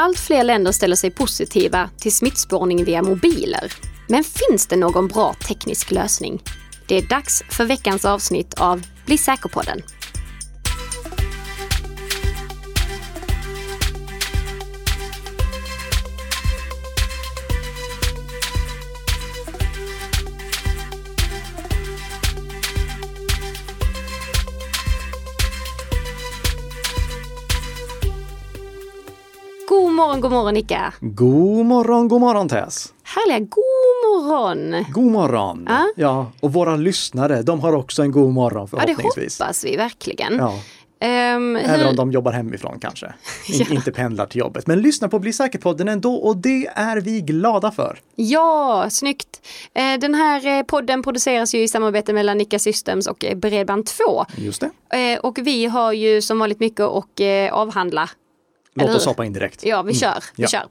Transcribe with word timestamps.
allt 0.00 0.18
fler 0.18 0.44
länder 0.44 0.72
ställer 0.72 0.96
sig 0.96 1.10
positiva 1.10 1.90
till 1.98 2.12
smittspårning 2.12 2.84
via 2.84 3.02
mobiler. 3.02 3.72
Men 4.08 4.24
finns 4.24 4.66
det 4.66 4.76
någon 4.76 5.08
bra 5.08 5.34
teknisk 5.48 5.90
lösning? 5.90 6.42
Det 6.86 6.96
är 6.96 7.02
dags 7.02 7.42
för 7.50 7.64
veckans 7.64 8.04
avsnitt 8.04 8.54
av 8.54 8.86
Bli 9.06 9.18
säker-podden. 9.18 9.82
Morgon, 30.22 30.30
god 30.30 30.32
morgon 30.32 30.54
Nicka! 30.54 30.92
God 31.00 31.66
morgon, 31.66 32.08
god 32.08 32.20
morgon 32.20 32.48
Tess! 32.48 32.92
Härliga 33.02 33.38
god 33.38 34.24
morgon! 34.24 34.84
God 34.92 35.12
morgon! 35.12 35.66
Ja. 35.68 35.86
ja, 35.96 36.32
och 36.40 36.52
våra 36.52 36.76
lyssnare, 36.76 37.42
de 37.42 37.60
har 37.60 37.72
också 37.72 38.02
en 38.02 38.12
god 38.12 38.32
morgon 38.32 38.68
Ja, 38.72 38.78
det 38.78 38.86
förhoppningsvis. 38.94 39.40
hoppas 39.40 39.64
vi 39.64 39.76
verkligen. 39.76 40.36
Ja, 40.38 40.54
Ehm, 41.02 41.56
även 41.56 41.80
hur- 41.80 41.88
om 41.88 41.96
de 41.96 42.12
jobbar 42.12 42.32
hemifrån 42.32 42.78
kanske. 42.80 43.06
Ja. 43.48 43.66
Inte 43.70 43.92
pendlar 43.92 44.26
till 44.26 44.38
jobbet. 44.40 44.66
Men 44.66 44.80
lyssna 44.82 45.08
på 45.08 45.18
Bli 45.18 45.32
säker-podden 45.32 45.88
ändå 45.88 46.14
och 46.14 46.36
det 46.36 46.66
är 46.74 47.00
vi 47.00 47.20
glada 47.20 47.70
för. 47.70 47.98
Ja, 48.16 48.86
snyggt! 48.90 49.46
Eh, 49.74 50.00
Den 50.00 50.14
här 50.14 50.46
eh, 50.58 50.62
podden 50.62 51.02
produceras 51.02 51.54
ju 51.54 51.62
i 51.62 51.68
samarbete 51.68 52.12
mellan 52.12 52.38
Nicka 52.38 52.58
Systems 52.58 53.06
och 53.06 53.24
eh, 53.24 53.36
Bredband2. 53.36 54.24
Just 54.36 54.62
det. 54.88 55.18
Och 55.18 55.38
vi 55.42 55.66
har 55.66 55.92
ju 55.92 56.22
som 56.22 56.38
vanligt 56.38 56.60
mycket 56.60 56.80
att 56.86 57.20
avhandla. 57.52 58.08
Låt 58.74 58.86
Eller 58.86 58.96
oss 58.96 59.06
hoppa 59.06 59.24
in 59.24 59.32
direkt. 59.32 59.64
Ja, 59.64 59.82
vi 59.82 59.94
kör. 59.94 60.24
Vi 60.36 60.42
Ja. 60.42 60.48
kör. 60.48 60.66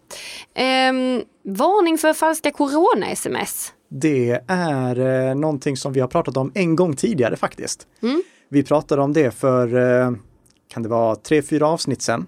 Ehm, 0.54 1.22
varning 1.44 1.98
för 1.98 2.14
falska 2.14 2.52
corona-sms. 2.52 3.74
Det 3.90 4.42
är 4.48 5.00
eh, 5.30 5.36
någonting 5.36 5.78
som 5.78 5.94
vi 5.94 6.00
har 6.00 6.08
pratat 6.08 6.38
om 6.38 6.52
en 6.56 6.76
gång 6.76 6.96
tidigare 6.96 7.36
faktiskt. 7.36 7.88
Mm. 8.02 8.24
Vi 8.50 8.64
pratade 8.64 9.02
om 9.02 9.14
det 9.14 9.32
för, 9.32 9.76
eh, 10.02 10.12
kan 10.68 10.84
det 10.84 10.90
vara 10.90 11.16
tre, 11.16 11.42
fyra 11.42 11.68
avsnitt 11.68 12.02
sedan. 12.02 12.28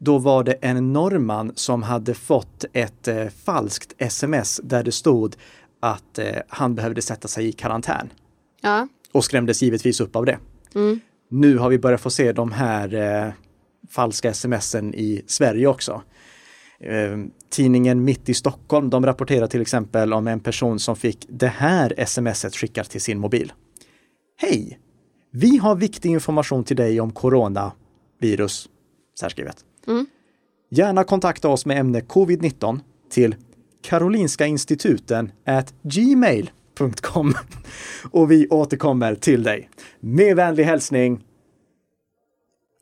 Då 0.00 0.18
var 0.18 0.44
det 0.44 0.52
en 0.52 0.92
norrman 0.92 1.52
som 1.54 1.82
hade 1.82 2.14
fått 2.14 2.64
ett 2.72 3.08
eh, 3.08 3.26
falskt 3.44 3.92
sms 3.98 4.60
där 4.64 4.82
det 4.82 4.92
stod 4.92 5.34
att 5.80 6.18
eh, 6.18 6.26
han 6.48 6.74
behövde 6.74 7.02
sätta 7.02 7.28
sig 7.28 7.48
i 7.48 7.52
karantän 7.52 8.12
Ja. 8.60 8.88
och 9.12 9.24
skrämdes 9.24 9.62
givetvis 9.62 10.00
upp 10.00 10.16
av 10.16 10.24
det. 10.26 10.38
Mm. 10.74 11.00
Nu 11.28 11.58
har 11.58 11.68
vi 11.68 11.78
börjat 11.78 12.00
få 12.00 12.10
se 12.10 12.32
de 12.32 12.52
här 12.52 12.94
eh, 12.94 13.32
falska 13.92 14.34
smsen 14.34 14.94
i 14.94 15.22
Sverige 15.26 15.66
också. 15.66 16.02
Eh, 16.80 17.18
tidningen 17.50 18.04
Mitt 18.04 18.28
i 18.28 18.34
Stockholm, 18.34 18.90
de 18.90 19.06
rapporterar 19.06 19.46
till 19.46 19.60
exempel 19.60 20.12
om 20.12 20.26
en 20.26 20.40
person 20.40 20.78
som 20.78 20.96
fick 20.96 21.26
det 21.28 21.46
här 21.46 22.04
smset 22.06 22.56
skickat 22.56 22.90
till 22.90 23.00
sin 23.00 23.18
mobil. 23.18 23.52
Hej! 24.36 24.78
Vi 25.30 25.56
har 25.56 25.76
viktig 25.76 26.10
information 26.10 26.64
till 26.64 26.76
dig 26.76 27.00
om 27.00 27.12
coronavirus, 27.12 28.68
särskrivet. 29.20 29.56
Mm. 29.86 30.06
Gärna 30.70 31.04
kontakta 31.04 31.48
oss 31.48 31.66
med 31.66 31.78
ämne 31.78 32.00
covid-19 32.00 32.80
till 33.10 33.34
Karolinska 33.82 34.46
instituten 34.46 35.32
at 35.46 35.74
gmail.com 35.82 37.34
och 38.10 38.30
vi 38.30 38.48
återkommer 38.48 39.14
till 39.14 39.42
dig. 39.42 39.70
Med 40.00 40.36
vänlig 40.36 40.64
hälsning, 40.64 41.20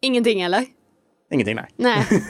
Ingenting 0.03 0.41
eller? 0.41 0.67
Ingenting 1.31 1.57
nej. 1.57 1.69
Nej. 1.77 2.07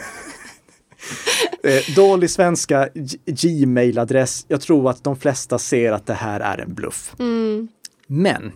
Eh, 1.62 1.95
dålig 1.95 2.31
svenska 2.31 2.89
Gmail-adress. 3.27 4.45
Jag 4.48 4.61
tror 4.61 4.91
att 4.91 5.05
de 5.05 5.17
flesta 5.17 5.59
ser 5.59 5.93
att 5.93 6.06
det 6.06 6.15
här 6.15 6.41
är 6.41 6.59
en 6.59 6.75
bluff. 6.75 7.15
Mm. 7.19 7.69
Men 8.06 8.53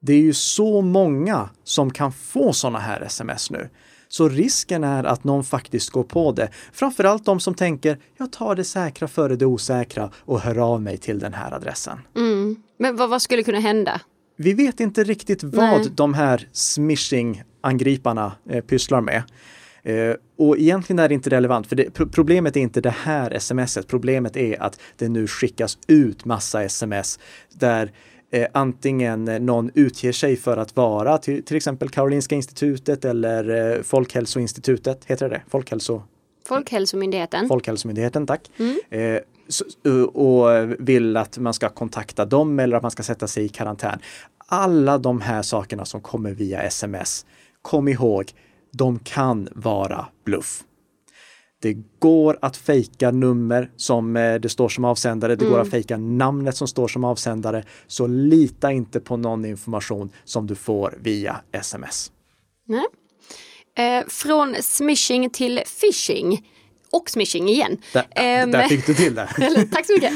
det 0.00 0.12
är 0.12 0.20
ju 0.20 0.32
så 0.32 0.80
många 0.80 1.50
som 1.64 1.90
kan 1.90 2.12
få 2.12 2.52
sådana 2.52 2.78
här 2.78 3.00
sms 3.00 3.50
nu. 3.50 3.68
Så 4.08 4.28
risken 4.28 4.84
är 4.84 5.04
att 5.04 5.24
någon 5.24 5.44
faktiskt 5.44 5.90
går 5.90 6.02
på 6.02 6.32
det. 6.32 6.48
Framförallt 6.72 7.24
de 7.24 7.40
som 7.40 7.54
tänker, 7.54 7.98
jag 8.16 8.32
tar 8.32 8.54
det 8.54 8.64
säkra 8.64 9.08
före 9.08 9.36
det 9.36 9.46
osäkra 9.46 10.10
och 10.16 10.40
hör 10.40 10.58
av 10.58 10.82
mig 10.82 10.96
till 10.96 11.18
den 11.18 11.34
här 11.34 11.52
adressen. 11.52 11.98
Mm. 12.16 12.56
Men 12.78 12.96
vad, 12.96 13.10
vad 13.10 13.22
skulle 13.22 13.42
kunna 13.42 13.60
hända? 13.60 14.00
Vi 14.40 14.52
vet 14.52 14.80
inte 14.80 15.04
riktigt 15.04 15.42
vad 15.42 15.80
Nej. 15.80 15.86
de 15.94 16.14
här 16.14 16.48
smishing-angriparna 16.52 18.32
eh, 18.50 18.60
pysslar 18.64 19.00
med. 19.00 19.22
Eh, 19.82 20.14
och 20.38 20.58
egentligen 20.58 20.98
är 20.98 21.08
det 21.08 21.14
inte 21.14 21.30
relevant, 21.30 21.66
för 21.66 21.76
det, 21.76 21.90
pro- 21.90 22.08
problemet 22.08 22.56
är 22.56 22.60
inte 22.60 22.80
det 22.80 22.94
här 23.02 23.38
smset. 23.38 23.86
Problemet 23.88 24.36
är 24.36 24.62
att 24.62 24.80
det 24.96 25.08
nu 25.08 25.26
skickas 25.26 25.78
ut 25.86 26.24
massa 26.24 26.62
sms 26.64 27.18
där 27.54 27.92
eh, 28.32 28.46
antingen 28.54 29.28
eh, 29.28 29.40
någon 29.40 29.70
utger 29.74 30.12
sig 30.12 30.36
för 30.36 30.56
att 30.56 30.76
vara 30.76 31.18
till, 31.18 31.44
till 31.44 31.56
exempel 31.56 31.88
Karolinska 31.88 32.34
institutet 32.34 33.04
eller 33.04 33.76
eh, 33.76 33.82
Folkhälsoinstitutet, 33.82 35.04
heter 35.04 35.28
det 35.28 35.34
det? 35.34 35.42
Folkhälso... 35.48 36.02
Folkhälsomyndigheten? 36.48 37.48
Folkhälsomyndigheten, 37.48 38.26
tack. 38.26 38.50
Mm. 38.58 38.78
Eh, 39.86 40.02
och 40.02 40.74
vill 40.78 41.16
att 41.16 41.38
man 41.38 41.54
ska 41.54 41.68
kontakta 41.68 42.24
dem 42.24 42.58
eller 42.58 42.76
att 42.76 42.82
man 42.82 42.90
ska 42.90 43.02
sätta 43.02 43.26
sig 43.26 43.44
i 43.44 43.48
karantän. 43.48 43.98
Alla 44.46 44.98
de 44.98 45.20
här 45.20 45.42
sakerna 45.42 45.84
som 45.84 46.00
kommer 46.00 46.30
via 46.30 46.62
sms, 46.62 47.26
kom 47.62 47.88
ihåg, 47.88 48.32
de 48.72 48.98
kan 48.98 49.48
vara 49.52 50.06
bluff. 50.24 50.64
Det 51.62 51.76
går 51.98 52.38
att 52.42 52.56
fejka 52.56 53.10
nummer 53.10 53.70
som 53.76 54.16
eh, 54.16 54.34
det 54.34 54.48
står 54.48 54.68
som 54.68 54.84
avsändare. 54.84 55.36
Det 55.36 55.44
går 55.44 55.60
att 55.60 55.70
fejka 55.70 55.96
namnet 55.96 56.56
som 56.56 56.68
står 56.68 56.88
som 56.88 57.04
avsändare. 57.04 57.64
Så 57.86 58.06
lita 58.06 58.72
inte 58.72 59.00
på 59.00 59.16
någon 59.16 59.44
information 59.44 60.10
som 60.24 60.46
du 60.46 60.54
får 60.54 60.98
via 61.00 61.40
sms. 61.52 62.12
Nej. 62.66 62.86
Eh, 63.78 64.04
från 64.08 64.54
smishing 64.62 65.30
till 65.30 65.60
phishing. 65.80 66.42
Och 66.92 67.10
smishing 67.10 67.48
igen. 67.48 67.76
Där, 67.92 68.04
Ehm, 68.10 68.50
där 68.50 68.62
fick 68.68 68.86
du 68.86 68.94
till 68.94 69.14
det. 69.14 69.28
Tack 69.72 69.86
så 69.86 69.92
mycket. 69.92 70.12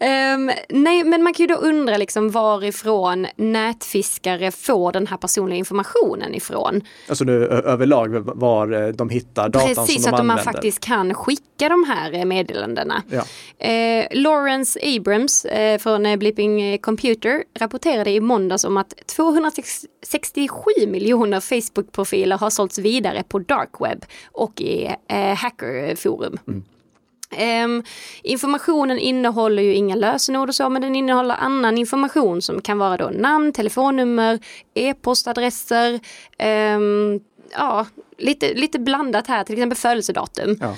Ehm, 0.00 0.50
nej, 0.68 1.04
men 1.04 1.22
man 1.22 1.34
kan 1.34 1.44
ju 1.46 1.54
då 1.54 1.60
undra 1.60 1.96
liksom 1.96 2.30
varifrån 2.30 3.26
nätfiskare 3.36 4.50
får 4.50 4.92
den 4.92 5.06
här 5.06 5.16
personliga 5.16 5.58
informationen 5.58 6.34
ifrån. 6.34 6.80
Alltså 7.08 7.24
nu 7.24 7.46
överlag 7.46 8.08
var 8.38 8.72
eh, 8.72 8.88
de 8.88 9.08
hittar 9.08 9.48
datan 9.48 9.68
Precis, 9.74 9.94
som 9.94 10.02
så 10.02 10.10
de 10.10 10.14
att 10.14 10.26
man 10.26 10.30
använder. 10.30 10.52
faktiskt 10.52 10.80
kan 10.80 11.14
skicka 11.14 11.68
de 11.68 11.84
här 11.88 12.12
eh, 12.14 12.24
meddelandena. 12.24 13.02
Ja. 13.10 13.24
Eh, 13.68 14.06
Lawrence 14.10 14.80
Abrams 14.96 15.44
eh, 15.44 15.78
från 15.78 16.18
Blipping 16.18 16.78
Computer 16.78 17.42
rapporterade 17.58 18.10
i 18.10 18.20
måndags 18.20 18.64
om 18.64 18.76
att 18.76 18.94
267 19.06 20.70
miljoner 20.86 21.40
Facebook-profiler 21.40 22.38
har 22.38 22.50
sålts 22.50 22.78
vidare 22.78 23.22
på 23.28 23.38
dark 23.38 23.70
web 23.80 24.04
och 24.32 24.60
i 24.60 24.90
eh, 25.08 25.34
hackerforum. 25.34 26.11
Ehm, 27.36 27.82
informationen 28.22 28.98
innehåller 28.98 29.62
ju 29.62 29.74
inga 29.74 29.94
lösenord 29.94 30.48
och 30.48 30.54
så, 30.54 30.68
men 30.68 30.82
den 30.82 30.96
innehåller 30.96 31.34
annan 31.34 31.78
information 31.78 32.42
som 32.42 32.60
kan 32.60 32.78
vara 32.78 32.96
då 32.96 33.10
namn, 33.10 33.52
telefonnummer, 33.52 34.38
e-postadresser, 34.74 36.00
ehm, 36.38 37.20
ja, 37.50 37.86
lite, 38.18 38.54
lite 38.54 38.78
blandat 38.78 39.26
här, 39.26 39.44
till 39.44 39.54
exempel 39.54 39.78
födelsedatum. 39.78 40.56
Ja. 40.60 40.76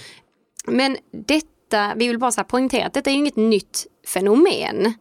Men 0.67 0.97
detta, 1.11 1.95
vi 1.97 2.09
vill 2.09 2.19
bara 2.19 2.33
så 2.33 2.45
poängtera 2.45 2.87
att 2.87 2.95
detta 2.95 3.11
är 3.11 3.15
inget 3.15 3.37
nytt 3.37 3.87
fenomen. 4.07 4.95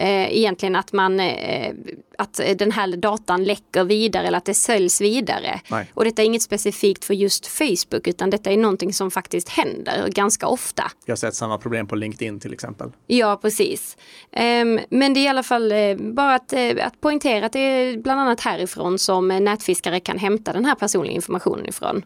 Eh, 0.00 0.36
egentligen 0.36 0.76
att 0.76 0.92
man, 0.92 1.20
eh, 1.20 1.74
att 2.18 2.40
den 2.56 2.72
här 2.72 2.96
datan 2.96 3.44
läcker 3.44 3.84
vidare 3.84 4.26
eller 4.26 4.38
att 4.38 4.44
det 4.44 4.54
säljs 4.54 5.00
vidare. 5.00 5.60
Nej. 5.70 5.90
Och 5.94 6.04
detta 6.04 6.22
är 6.22 6.26
inget 6.26 6.42
specifikt 6.42 7.04
för 7.04 7.14
just 7.14 7.46
Facebook 7.46 8.06
utan 8.06 8.30
detta 8.30 8.50
är 8.50 8.56
någonting 8.56 8.92
som 8.92 9.10
faktiskt 9.10 9.48
händer 9.48 10.08
ganska 10.08 10.46
ofta. 10.46 10.90
Jag 11.04 11.12
har 11.12 11.16
sett 11.16 11.34
samma 11.34 11.58
problem 11.58 11.86
på 11.86 11.96
LinkedIn 11.96 12.40
till 12.40 12.52
exempel. 12.52 12.92
Ja, 13.06 13.38
precis. 13.42 13.96
Ehm, 14.32 14.80
men 14.90 15.14
det 15.14 15.20
är 15.20 15.24
i 15.24 15.28
alla 15.28 15.42
fall 15.42 15.72
eh, 15.72 15.96
bara 15.96 16.34
att, 16.34 16.52
eh, 16.52 16.86
att 16.86 17.00
poängtera 17.00 17.46
att 17.46 17.52
det 17.52 17.60
är 17.60 17.96
bland 17.96 18.20
annat 18.20 18.40
härifrån 18.40 18.98
som 18.98 19.28
nätfiskare 19.28 20.00
kan 20.00 20.18
hämta 20.18 20.52
den 20.52 20.64
här 20.64 20.74
personliga 20.74 21.14
informationen 21.14 21.68
ifrån. 21.68 22.02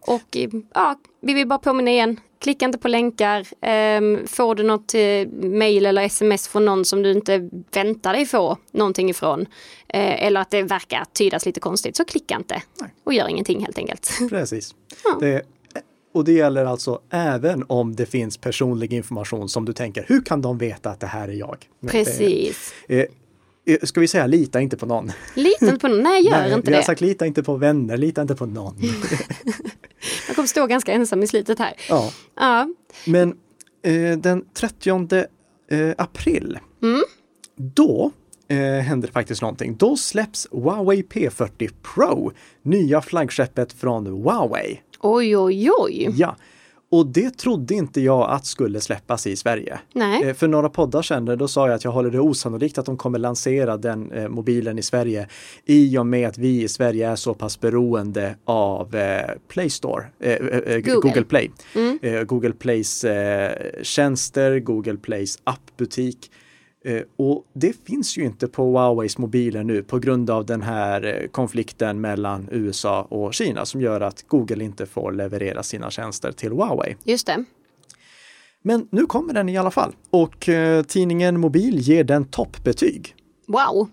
Och 0.00 0.36
eh, 0.36 0.50
ja, 0.74 0.96
vi 1.22 1.34
vill 1.34 1.46
bara 1.46 1.58
påminna 1.58 1.90
igen, 1.90 2.20
klicka 2.38 2.64
inte 2.64 2.78
på 2.78 2.88
länkar. 2.88 3.46
Ehm, 3.60 4.26
får 4.26 4.54
du 4.54 4.62
något 4.62 4.94
eh, 4.94 5.28
mail 5.48 5.86
eller 5.86 6.02
sms 6.02 6.48
från 6.48 6.64
någon 6.64 6.84
som 6.84 7.02
du 7.02 7.12
inte 7.12 7.50
väntar 7.72 8.12
dig 8.12 8.26
få 8.26 8.58
någonting 8.72 9.10
ifrån 9.10 9.40
eh, 9.88 10.24
eller 10.26 10.40
att 10.40 10.50
det 10.50 10.62
verkar 10.62 11.04
tydas 11.12 11.46
lite 11.46 11.60
konstigt 11.60 11.96
så 11.96 12.04
klicka 12.04 12.36
inte 12.36 12.62
Nej. 12.80 12.94
och 13.04 13.14
gör 13.14 13.28
ingenting 13.28 13.60
helt 13.60 13.78
enkelt. 13.78 14.10
Precis. 14.30 14.74
Ja. 15.04 15.18
Det, 15.20 15.42
och 16.14 16.24
det 16.24 16.32
gäller 16.32 16.64
alltså 16.64 17.00
även 17.10 17.64
om 17.66 17.96
det 17.96 18.06
finns 18.06 18.36
personlig 18.36 18.92
information 18.92 19.48
som 19.48 19.64
du 19.64 19.72
tänker, 19.72 20.04
hur 20.08 20.20
kan 20.20 20.42
de 20.42 20.58
veta 20.58 20.90
att 20.90 21.00
det 21.00 21.06
här 21.06 21.28
är 21.28 21.32
jag? 21.32 21.56
Men 21.80 21.90
Precis. 21.90 22.74
Det, 22.88 23.00
eh, 23.66 23.78
ska 23.82 24.00
vi 24.00 24.08
säga 24.08 24.26
lita 24.26 24.60
inte 24.60 24.76
på 24.76 24.86
någon? 24.86 25.12
Lita 25.34 25.66
inte 25.66 25.78
på 25.78 25.88
någon, 25.88 26.02
nej 26.02 26.24
gör 26.24 26.30
Nej, 26.40 26.52
inte 26.52 26.70
vi 26.70 26.74
har 26.74 26.80
det. 26.80 26.86
sagt 26.86 27.00
lita 27.00 27.26
inte 27.26 27.42
på 27.42 27.56
vänner, 27.56 27.96
lita 27.96 28.22
inte 28.22 28.34
på 28.34 28.46
någon. 28.46 28.76
Man 30.46 30.48
kommer 30.48 30.66
stå 30.66 30.66
ganska 30.66 30.92
ensam 30.92 31.22
i 31.22 31.26
slutet 31.26 31.58
här. 31.58 31.74
Ja. 31.88 32.10
Ja. 32.36 32.68
Men 33.06 33.36
eh, 33.82 34.18
den 34.18 34.44
30 34.54 35.24
eh, 35.70 35.94
april, 35.98 36.58
Mm. 36.82 37.02
då 37.56 38.10
eh, 38.48 38.56
händer 38.58 39.08
det 39.08 39.12
faktiskt 39.12 39.42
någonting. 39.42 39.76
Då 39.76 39.96
släpps 39.96 40.48
Huawei 40.50 41.02
P40 41.02 41.70
Pro, 41.94 42.32
nya 42.62 43.02
flaggskeppet 43.02 43.72
från 43.72 44.06
Huawei. 44.06 44.80
Oj, 45.00 45.36
oj, 45.36 45.70
oj. 45.78 46.08
Ja, 46.16 46.36
och 46.90 47.06
det 47.06 47.30
trodde 47.38 47.74
inte 47.74 48.00
jag 48.00 48.30
att 48.30 48.46
skulle 48.46 48.80
släppas 48.80 49.26
i 49.26 49.36
Sverige. 49.36 49.78
Nej. 49.92 50.22
Eh, 50.24 50.34
För 50.34 50.48
några 50.48 50.68
poddar 50.68 51.02
sedan 51.02 51.24
då 51.24 51.48
sa 51.48 51.66
jag 51.66 51.74
att 51.74 51.84
jag 51.84 51.90
håller 51.92 52.10
det 52.10 52.20
osannolikt 52.20 52.78
att 52.78 52.86
de 52.86 52.96
kommer 52.96 53.18
lansera 53.18 53.76
den 53.76 54.12
eh, 54.12 54.28
mobilen 54.28 54.78
i 54.78 54.82
Sverige 54.82 55.28
i 55.64 55.98
och 55.98 56.06
med 56.06 56.28
att 56.28 56.38
vi 56.38 56.62
i 56.62 56.68
Sverige 56.68 57.08
är 57.08 57.16
så 57.16 57.34
pass 57.34 57.60
beroende 57.60 58.36
av 58.44 58.94
eh, 58.94 59.30
Play 59.48 59.70
Store, 59.70 60.04
eh, 60.20 60.32
eh, 60.32 60.58
eh, 60.58 60.78
Google. 60.78 61.00
Google. 61.00 61.24
Play. 61.24 61.50
Mm. 61.74 62.26
Google 62.26 62.52
Plays 62.52 63.04
tjänster, 63.82 64.58
Google 64.58 64.96
Plays 64.96 65.38
appbutik. 65.44 66.30
Eh, 66.86 67.02
och 67.16 67.44
det 67.52 67.84
finns 67.86 68.18
ju 68.18 68.24
inte 68.24 68.48
på 68.48 68.64
Huaweis 68.64 69.18
mobiler 69.18 69.64
nu 69.64 69.82
på 69.82 69.98
grund 69.98 70.30
av 70.30 70.46
den 70.46 70.62
här 70.62 71.22
eh, 71.22 71.28
konflikten 71.28 72.00
mellan 72.00 72.48
USA 72.50 73.02
och 73.02 73.34
Kina 73.34 73.64
som 73.64 73.80
gör 73.80 74.00
att 74.00 74.24
Google 74.28 74.64
inte 74.64 74.86
får 74.86 75.12
leverera 75.12 75.62
sina 75.62 75.90
tjänster 75.90 76.32
till 76.32 76.52
Huawei. 76.52 76.96
Just 77.04 77.26
det. 77.26 77.44
Men 78.62 78.88
nu 78.90 79.06
kommer 79.06 79.34
den 79.34 79.48
i 79.48 79.56
alla 79.56 79.70
fall 79.70 79.94
och 80.10 80.48
eh, 80.48 80.82
tidningen 80.82 81.40
Mobil 81.40 81.78
ger 81.78 82.04
den 82.04 82.24
toppbetyg. 82.24 83.14
Wow. 83.46 83.88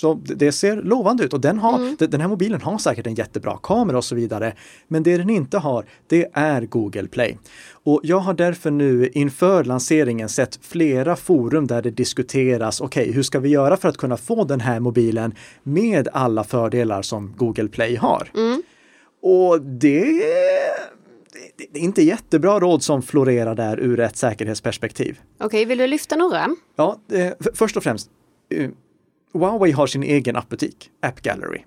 Så 0.00 0.14
det- 0.14 0.52
ser 0.52 0.76
lovande 0.76 1.24
ut 1.24 1.32
och 1.32 1.40
den, 1.40 1.58
har, 1.58 1.96
de- 1.98 2.06
den 2.06 2.20
här 2.20 2.28
mobilen 2.28 2.60
har 2.60 2.78
säkert 2.78 3.06
en 3.06 3.14
jättebra 3.14 3.58
kamera 3.62 3.96
och 3.96 4.04
så 4.04 4.14
vidare. 4.14 4.52
Men 4.88 5.02
det 5.02 5.16
den 5.16 5.30
inte 5.30 5.58
har, 5.58 5.84
det 6.06 6.28
är 6.32 6.62
Google 6.62 7.08
Play. 7.08 7.38
Och 7.84 8.00
jag 8.02 8.18
har 8.18 8.34
därför 8.34 8.70
nu 8.70 9.08
inför 9.12 9.64
lanseringen 9.64 10.28
sett 10.28 10.58
flera 10.62 11.16
forum 11.16 11.66
där 11.66 11.82
det 11.82 11.90
diskuteras, 11.90 12.80
okej, 12.80 13.12
hur 13.12 13.22
ska 13.22 13.38
vi 13.40 13.48
göra 13.48 13.76
för 13.76 13.88
att 13.88 13.96
kunna 13.96 14.16
få 14.16 14.44
den 14.44 14.60
här 14.60 14.80
mobilen 14.80 15.34
med 15.62 16.08
alla 16.12 16.44
fördelar 16.44 17.02
som 17.02 17.34
Google 17.36 17.68
Play 17.68 17.96
har? 17.96 18.30
Och 19.22 19.60
det, 19.62 20.04
det, 21.72 21.78
är 21.78 21.82
inte 21.82 22.02
jättebra 22.02 22.60
råd 22.60 22.82
som 22.82 23.02
florerar 23.02 23.54
där 23.54 23.80
ur 23.80 24.00
ett 24.00 24.16
säkerhetsperspektiv. 24.16 25.20
Okej, 25.40 25.64
vill 25.64 25.78
du 25.78 25.86
lyfta 25.86 26.16
några? 26.16 26.48
Ja, 26.76 27.00
eh, 27.12 27.32
först 27.54 27.76
och 27.76 27.82
främst. 27.82 28.10
Huawei 29.32 29.72
har 29.72 29.86
sin 29.86 30.02
egen 30.02 30.36
appbutik, 30.36 30.90
App 31.02 31.20
Gallery. 31.22 31.60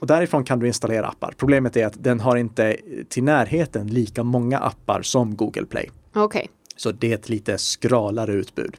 Och 0.00 0.06
därifrån 0.06 0.44
kan 0.44 0.58
du 0.58 0.66
installera 0.66 1.06
appar. 1.06 1.34
Problemet 1.36 1.76
är 1.76 1.86
att 1.86 2.04
den 2.04 2.20
har 2.20 2.36
inte 2.36 2.76
till 3.08 3.22
närheten 3.24 3.86
lika 3.86 4.22
många 4.22 4.58
appar 4.58 5.02
som 5.02 5.36
Google 5.36 5.64
Play. 5.66 5.90
Okej. 6.14 6.48
Så 6.76 6.90
det 6.92 7.10
är 7.10 7.14
ett 7.14 7.28
lite 7.28 7.58
skralare 7.58 8.32
utbud. 8.32 8.76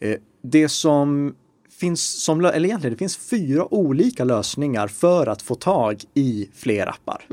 Eh, 0.00 0.16
Det 0.42 0.68
som 0.68 1.34
finns, 1.80 2.22
som, 2.24 2.44
eller 2.44 2.64
egentligen 2.68 2.92
det 2.94 2.98
finns 2.98 3.16
fyra 3.16 3.74
olika 3.74 4.24
lösningar 4.24 4.88
för 4.88 5.26
att 5.26 5.42
få 5.42 5.54
tag 5.54 6.02
i 6.14 6.48
fler 6.54 6.86
appar. 6.86 7.26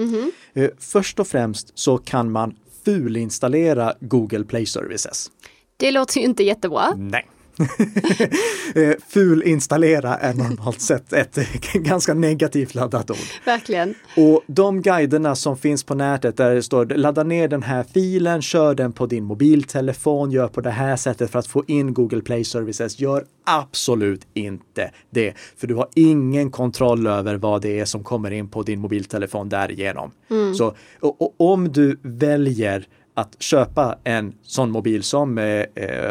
Eh, 0.54 0.70
Först 0.80 1.20
och 1.20 1.28
främst 1.28 1.72
så 1.80 1.98
kan 1.98 2.32
man 2.32 2.56
fulinstallera 2.86 3.94
Google 4.00 4.44
Play 4.44 4.66
Services. 4.66 5.32
Det 5.78 5.92
låter 5.92 6.20
ju 6.20 6.26
inte 6.26 6.44
jättebra. 6.44 6.96
Nej. 6.98 7.26
Eh, 8.76 8.94
Fulinstallera 9.08 10.16
är 10.16 10.34
normalt 10.34 10.82
sett 10.82 11.14
ett 11.14 11.38
ganska 11.74 12.14
negativt 12.14 12.76
laddat 12.76 13.12
ord. 13.12 13.18
Verkligen. 13.46 13.94
Och 14.18 14.44
de 14.48 14.82
guiderna 14.82 15.36
som 15.36 15.58
finns 15.58 15.84
på 15.84 15.96
nätet 15.96 16.38
där 16.38 16.56
det 16.56 16.64
står 16.64 16.86
ladda 16.86 17.24
ner 17.24 17.48
den 17.48 17.64
här 17.64 17.84
filen, 17.94 18.42
kör 18.42 18.76
den 18.76 18.92
på 18.92 19.06
din 19.06 19.24
mobiltelefon, 19.24 20.32
gör 20.32 20.48
på 20.48 20.62
det 20.62 20.70
här 20.70 20.96
sättet 20.96 21.32
för 21.32 21.40
att 21.40 21.48
få 21.48 21.64
in 21.68 21.94
Google 21.94 22.22
Play 22.22 22.44
Services. 22.44 23.00
Gör 23.00 23.26
absolut 23.46 24.28
inte 24.34 24.92
det, 25.10 25.34
för 25.58 25.68
du 25.68 25.76
har 25.76 25.88
ingen 25.96 26.52
kontroll 26.52 27.08
över 27.08 27.36
vad 27.36 27.62
det 27.62 27.80
är 27.80 27.86
som 27.86 28.04
kommer 28.04 28.32
in 28.32 28.50
på 28.50 28.64
din 28.64 28.80
mobiltelefon 28.80 29.50
därigenom. 29.50 30.12
Så 30.58 30.76
och, 31.00 31.22
och 31.22 31.36
om 31.38 31.72
du 31.72 32.00
väljer 32.02 32.88
att 33.16 33.42
köpa 33.42 33.98
en 34.04 34.34
sån 34.42 34.72
mobil 34.72 35.04
som 35.04 35.38
eh, 35.38 35.66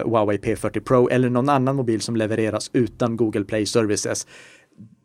Huawei 0.04 0.38
P40 0.38 0.80
Pro 0.80 1.08
eller 1.08 1.30
någon 1.30 1.48
annan 1.48 1.76
mobil 1.76 2.00
som 2.00 2.16
levereras 2.16 2.70
utan 2.72 3.16
Google 3.16 3.44
Play 3.44 3.66
Services 3.66 4.26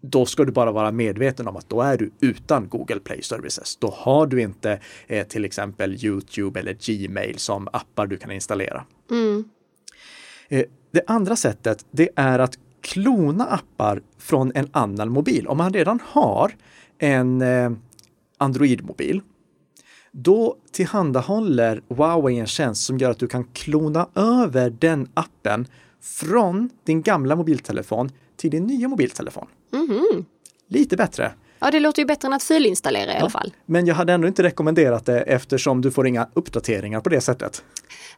då 0.02 0.26
ska 0.26 0.46
du 0.46 0.52
bara 0.52 0.72
vara 0.72 0.92
medveten 0.92 1.48
om 1.48 1.58
att 1.58 1.70
då 1.70 1.82
är 1.82 1.98
du 1.98 2.12
utan 2.20 2.70
Google 2.70 3.00
Play 3.00 3.22
Services. 3.22 3.78
Då 3.78 3.94
har 3.98 4.28
du 4.28 4.42
inte 4.42 4.80
eh, 5.08 5.28
till 5.28 5.46
exempel 5.46 6.06
Youtube 6.06 6.60
eller 6.60 6.74
Gmail 6.74 7.40
som 7.40 7.68
appar 7.74 8.08
du 8.08 8.18
kan 8.18 8.32
installera. 8.32 8.86
Eh, 10.50 10.66
det 10.92 11.04
andra 11.08 11.36
sättet, 11.36 11.86
det 11.92 12.10
är 12.16 12.40
att 12.40 12.58
klona 12.82 13.46
appar 13.46 14.02
från 14.18 14.52
en 14.56 14.70
annan 14.72 15.10
mobil. 15.10 15.48
Om 15.48 15.58
man 15.58 15.74
redan 15.74 16.00
har 16.04 16.52
en 16.98 17.42
eh, 17.42 17.72
Android-mobil, 18.38 19.22
då 20.12 20.56
tillhandahåller 20.72 21.82
Huawei 21.90 22.40
en 22.40 22.48
tjänst 22.48 22.86
som 22.86 22.98
gör 22.98 23.12
att 23.12 23.20
du 23.20 23.28
kan 23.28 23.44
klona 23.44 24.08
över 24.16 24.70
den 24.70 25.08
appen 25.14 25.68
från 26.02 26.70
din 26.84 27.02
gamla 27.02 27.36
mobiltelefon 27.36 28.10
till 28.38 28.52
din 28.52 28.64
nya 28.64 28.88
mobiltelefon. 28.88 29.48
Lite 30.68 30.98
bättre. 30.98 31.32
Ja, 31.60 31.72
det 31.72 31.80
låter 31.80 32.02
ju 32.02 32.06
bättre 32.06 32.28
än 32.28 32.34
att 32.34 32.44
filinstallera 32.44 33.14
i 33.14 33.18
alla 33.18 33.30
fall. 33.30 33.54
Men 33.66 33.86
jag 33.86 33.96
hade 33.96 34.14
ändå 34.14 34.28
inte 34.28 34.44
rekommenderat 34.44 35.06
det 35.06 35.22
eftersom 35.22 35.82
du 35.82 35.92
får 35.92 36.08
inga 36.08 36.28
uppdateringar 36.34 37.02
på 37.02 37.10
det 37.10 37.22
sättet. 37.22 37.64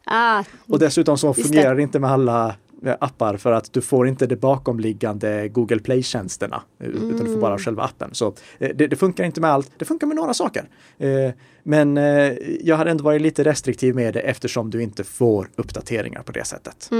Ah, 0.04 0.44
Och 0.66 0.78
dessutom 0.78 1.18
så 1.18 1.34
fungerar 1.34 1.74
det 1.74 1.82
inte 1.82 1.98
med 1.98 2.10
alla 2.10 2.54
appar 3.00 3.36
för 3.36 3.52
att 3.52 3.72
du 3.72 3.80
får 3.80 4.08
inte 4.08 4.26
det 4.26 4.36
bakomliggande 4.36 5.48
Google 5.48 5.78
Play-tjänsterna 5.78 6.62
eh, 6.80 6.88
utan 6.88 7.26
du 7.26 7.32
får 7.32 7.40
bara 7.40 7.58
själva 7.58 7.82
appen. 7.82 8.10
Så 8.12 8.34
eh, 8.58 8.70
det, 8.74 8.86
det 8.86 8.96
funkar 8.96 9.24
inte 9.24 9.40
med 9.40 9.50
allt. 9.50 9.70
Det 9.78 9.84
funkar 9.84 10.06
med 10.06 10.16
några 10.16 10.34
saker. 10.34 10.68
Eh, 10.98 11.30
Men 11.62 11.96
eh, 11.96 12.32
jag 12.60 12.76
hade 12.76 12.90
ändå 12.90 13.04
varit 13.04 13.22
lite 13.22 13.44
restriktiv 13.44 13.94
med 13.94 14.14
det 14.14 14.20
eftersom 14.20 14.70
du 14.70 14.82
inte 14.82 15.04
får 15.04 15.48
uppdateringar 15.56 16.22
på 16.22 16.32
det 16.32 16.44
sättet. 16.44 16.90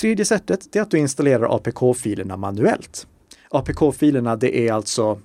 Tredje 0.00 0.24
sättet 0.24 0.76
är 0.76 0.80
att 0.80 0.90
du 0.90 0.98
installerar 0.98 1.56
APK-filerna 1.56 2.36
manuellt. 2.36 3.06
APK-filerna 3.50 4.36
det 4.36 4.68
är 4.68 4.72
alltså 4.72 5.20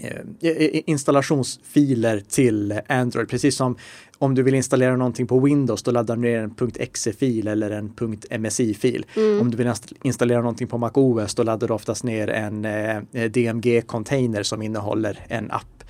eh, 0.00 0.50
eh, 0.50 0.82
installationsfiler 0.86 2.20
till 2.20 2.80
Android, 2.88 3.28
precis 3.28 3.56
som 3.56 3.76
om 4.18 4.34
du 4.34 4.42
vill 4.42 4.54
installera 4.54 4.96
någonting 4.96 5.26
på 5.26 5.38
Windows, 5.40 5.82
då 5.82 5.90
laddar 5.90 6.16
du 6.16 6.22
ner 6.22 6.38
en 6.38 6.54
.exe-fil 6.78 7.48
eller 7.48 7.70
en 7.70 7.92
.msi-fil. 8.40 9.06
Om 9.40 9.50
du 9.50 9.56
vill 9.56 9.66
inst- 9.66 9.94
installera 10.02 10.40
någonting 10.40 10.66
på 10.68 10.78
MacOS, 10.78 11.34
då 11.34 11.42
laddar 11.42 11.68
du 11.68 11.74
oftast 11.74 12.04
ner 12.04 12.28
en 12.28 12.64
eh, 12.64 13.00
DMG-container 13.12 14.42
som 14.42 14.62
innehåller 14.62 15.18
en 15.28 15.50
app. 15.50 15.84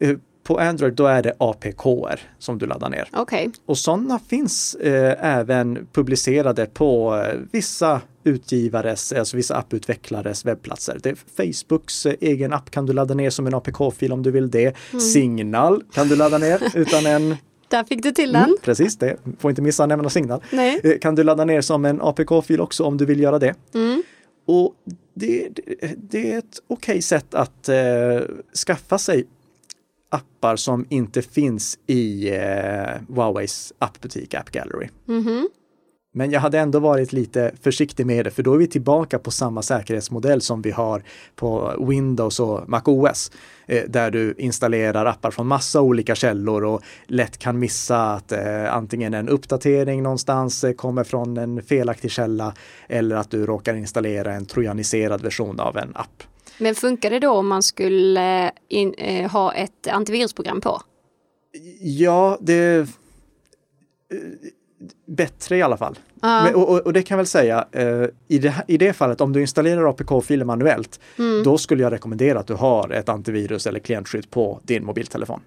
Eh, 0.00 0.16
På 0.42 0.58
Android 0.58 0.94
då 0.94 1.06
är 1.06 1.22
det 1.22 1.32
APK-er 1.38 2.20
som 2.38 2.58
du 2.58 2.66
laddar 2.66 2.88
ner. 2.90 3.08
okej. 3.12 3.50
Och 3.66 3.78
sådana 3.78 4.18
finns 4.18 4.74
eh, 4.74 5.14
även 5.38 5.86
publicerade 5.92 6.66
på 6.66 7.16
eh, 7.16 7.38
vissa 7.52 8.00
utgivares, 8.24 9.12
alltså 9.12 9.36
vissa 9.36 9.56
apputvecklares 9.56 10.44
webbplatser. 10.44 10.98
Det 11.02 11.14
Facebooks 11.36 12.06
eh, 12.06 12.14
egen 12.20 12.52
app 12.52 12.70
kan 12.70 12.86
du 12.86 12.92
ladda 12.92 13.14
ner 13.14 13.30
som 13.30 13.46
en 13.46 13.54
APK-fil 13.54 14.12
om 14.12 14.22
du 14.22 14.30
vill 14.30 14.50
det. 14.50 14.74
Signal 15.12 15.82
kan 15.92 16.08
du 16.08 16.16
ladda 16.16 16.38
ner 16.38 16.62
utan 16.74 17.06
en 17.06 17.36
Där 17.68 17.84
fick 17.84 18.02
du 18.02 18.10
till 18.12 18.32
den. 18.32 18.44
Mm, 18.44 18.56
precis, 18.62 18.96
det 18.96 19.16
får 19.38 19.50
inte 19.50 19.62
missa 19.62 19.82
att 19.82 19.88
nämna 19.88 20.10
Signal. 20.10 20.42
Nej. 20.52 20.80
Eh, 20.84 20.98
Kan 20.98 21.14
du 21.14 21.24
ladda 21.24 21.44
ner 21.44 21.60
som 21.60 21.84
en 21.84 22.00
APK-fil 22.00 22.60
också 22.60 22.84
om 22.84 22.96
du 22.96 23.04
vill 23.06 23.20
göra 23.20 23.38
det. 23.38 23.54
Och 24.46 24.74
det, 25.14 25.48
det, 25.48 25.94
det 25.96 26.32
är 26.32 26.38
ett 26.38 26.58
okej 26.66 27.02
sätt 27.02 27.34
att 27.34 27.68
eh, 27.68 27.76
skaffa 28.66 28.98
sig 28.98 29.24
appar 30.08 30.56
som 30.56 30.86
inte 30.88 31.22
finns 31.22 31.78
i 31.86 32.28
eh, 32.30 33.14
Huaweis 33.14 33.72
appbutik, 33.78 34.34
App 34.34 34.50
Gallery. 34.50 34.88
Men 36.12 36.30
jag 36.30 36.40
hade 36.40 36.58
ändå 36.58 36.78
varit 36.78 37.12
lite 37.12 37.52
försiktig 37.62 38.06
med 38.06 38.24
det, 38.24 38.30
för 38.30 38.42
då 38.42 38.54
är 38.54 38.58
vi 38.58 38.66
tillbaka 38.66 39.18
på 39.18 39.30
samma 39.30 39.62
säkerhetsmodell 39.62 40.40
som 40.40 40.62
vi 40.62 40.70
har 40.70 41.02
på 41.34 41.74
Windows 41.88 42.40
och 42.40 42.68
MacOS, 42.68 43.30
eh, 43.66 43.84
där 43.88 44.10
du 44.10 44.34
installerar 44.38 45.06
appar 45.06 45.30
från 45.30 45.46
massa 45.46 45.80
olika 45.80 46.14
källor 46.14 46.64
och 46.64 46.82
lätt 47.06 47.38
kan 47.38 47.58
missa 47.58 48.12
att 48.12 48.32
eh, 48.32 48.74
antingen 48.74 49.14
en 49.14 49.28
uppdatering 49.28 50.02
någonstans 50.02 50.64
eh, 50.64 50.72
kommer 50.72 51.04
från 51.04 51.36
en 51.36 51.62
felaktig 51.62 52.10
källa 52.10 52.54
eller 52.88 53.16
att 53.16 53.30
du 53.30 53.46
råkar 53.46 53.74
installera 53.74 54.34
en 54.34 54.46
trojaniserad 54.46 55.22
version 55.22 55.60
av 55.60 55.76
en 55.76 55.96
app. 55.96 56.22
Men 56.58 56.74
funkar 56.74 57.10
det 57.10 57.18
då 57.18 57.30
om 57.30 57.48
man 57.48 57.62
skulle 57.62 58.50
in, 58.68 58.94
eh, 58.94 59.30
ha 59.30 59.54
ett 59.54 59.86
antivirusprogram 59.86 60.60
på? 60.60 60.80
Ja, 61.80 62.38
det... 62.40 62.88
Bättre 65.06 65.56
i 65.56 65.62
alla 65.62 65.76
fall. 65.76 65.98
Men, 66.22 66.54
och, 66.54 66.80
och, 66.86 66.92
det 66.92 67.02
kan 67.02 67.14
jag 67.14 67.18
väl 67.18 67.26
säga, 67.26 67.66
eh, 67.72 68.04
i, 68.28 68.38
det, 68.38 68.54
i 68.68 68.76
det 68.78 68.92
fallet, 68.92 69.20
om 69.20 69.32
du 69.32 69.40
installerar 69.40 69.90
APK-filer 69.90 70.44
manuellt, 70.44 71.00
då 71.44 71.58
skulle 71.58 71.82
jag 71.82 71.92
rekommendera 71.92 72.38
att 72.40 72.46
du 72.46 72.54
har 72.54 72.90
ett 72.90 73.08
antivirus 73.08 73.66
eller 73.66 73.80
klientskydd 73.80 74.30
på 74.30 74.60
din 74.62 74.84
mobiltelefon. 74.84 75.40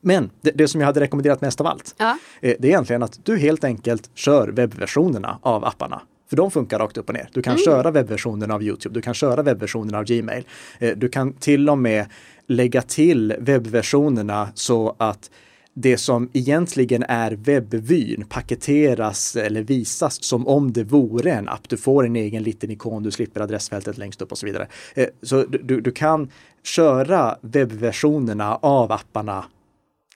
Men 0.00 0.30
det, 0.40 0.50
det, 0.50 0.68
som 0.68 0.80
jag 0.80 0.86
hade 0.86 1.00
rekommenderat 1.00 1.40
mest 1.40 1.60
av 1.60 1.66
allt, 1.66 1.94
Ja. 1.98 2.18
eh, 2.40 2.54
det 2.58 2.66
är 2.68 2.70
egentligen 2.70 3.02
att 3.02 3.24
du 3.24 3.36
helt 3.38 3.64
enkelt 3.64 4.10
kör 4.14 4.48
webbversionerna 4.48 5.38
av 5.42 5.64
apparna. 5.64 6.02
För 6.30 6.36
de 6.36 6.50
funkar 6.50 6.78
rakt 6.78 6.96
upp 6.96 7.08
och 7.08 7.14
ner. 7.14 7.28
Du 7.32 7.42
kan 7.42 7.58
köra 7.58 7.90
webbversionen 7.90 8.50
av 8.50 8.62
Youtube, 8.62 8.94
du 8.94 9.02
kan 9.02 9.14
köra 9.14 9.42
webbversionen 9.42 9.94
av 9.94 10.04
Gmail. 10.04 10.44
Eh, 10.78 10.96
Du 10.96 11.08
kan 11.08 11.32
till 11.32 11.68
och 11.70 11.78
med 11.78 12.06
lägga 12.46 12.82
till 12.82 13.34
webbversionerna 13.38 14.48
så 14.54 14.94
att 14.98 15.30
det 15.74 15.96
som 15.98 16.30
egentligen 16.32 17.02
är 17.08 17.32
webbvyn 17.32 18.24
paketeras 18.28 19.36
eller 19.36 19.62
visas 19.62 20.24
som 20.24 20.46
om 20.46 20.72
det 20.72 20.84
vore 20.84 21.32
en 21.32 21.48
app. 21.48 21.68
Du 21.68 21.76
får 21.76 22.06
en 22.06 22.16
egen 22.16 22.42
liten 22.42 22.70
ikon, 22.70 23.02
du 23.02 23.10
slipper 23.10 23.40
adressfältet 23.40 23.98
längst 23.98 24.22
upp 24.22 24.32
och 24.32 24.38
så 24.38 24.46
vidare. 24.46 24.68
Eh, 24.94 25.06
Så 25.22 25.44
du, 25.44 25.80
du- 25.80 25.92
kan 25.92 26.30
köra 26.64 27.36
webbversionerna 27.40 28.54
av 28.56 28.92
apparna 28.92 29.44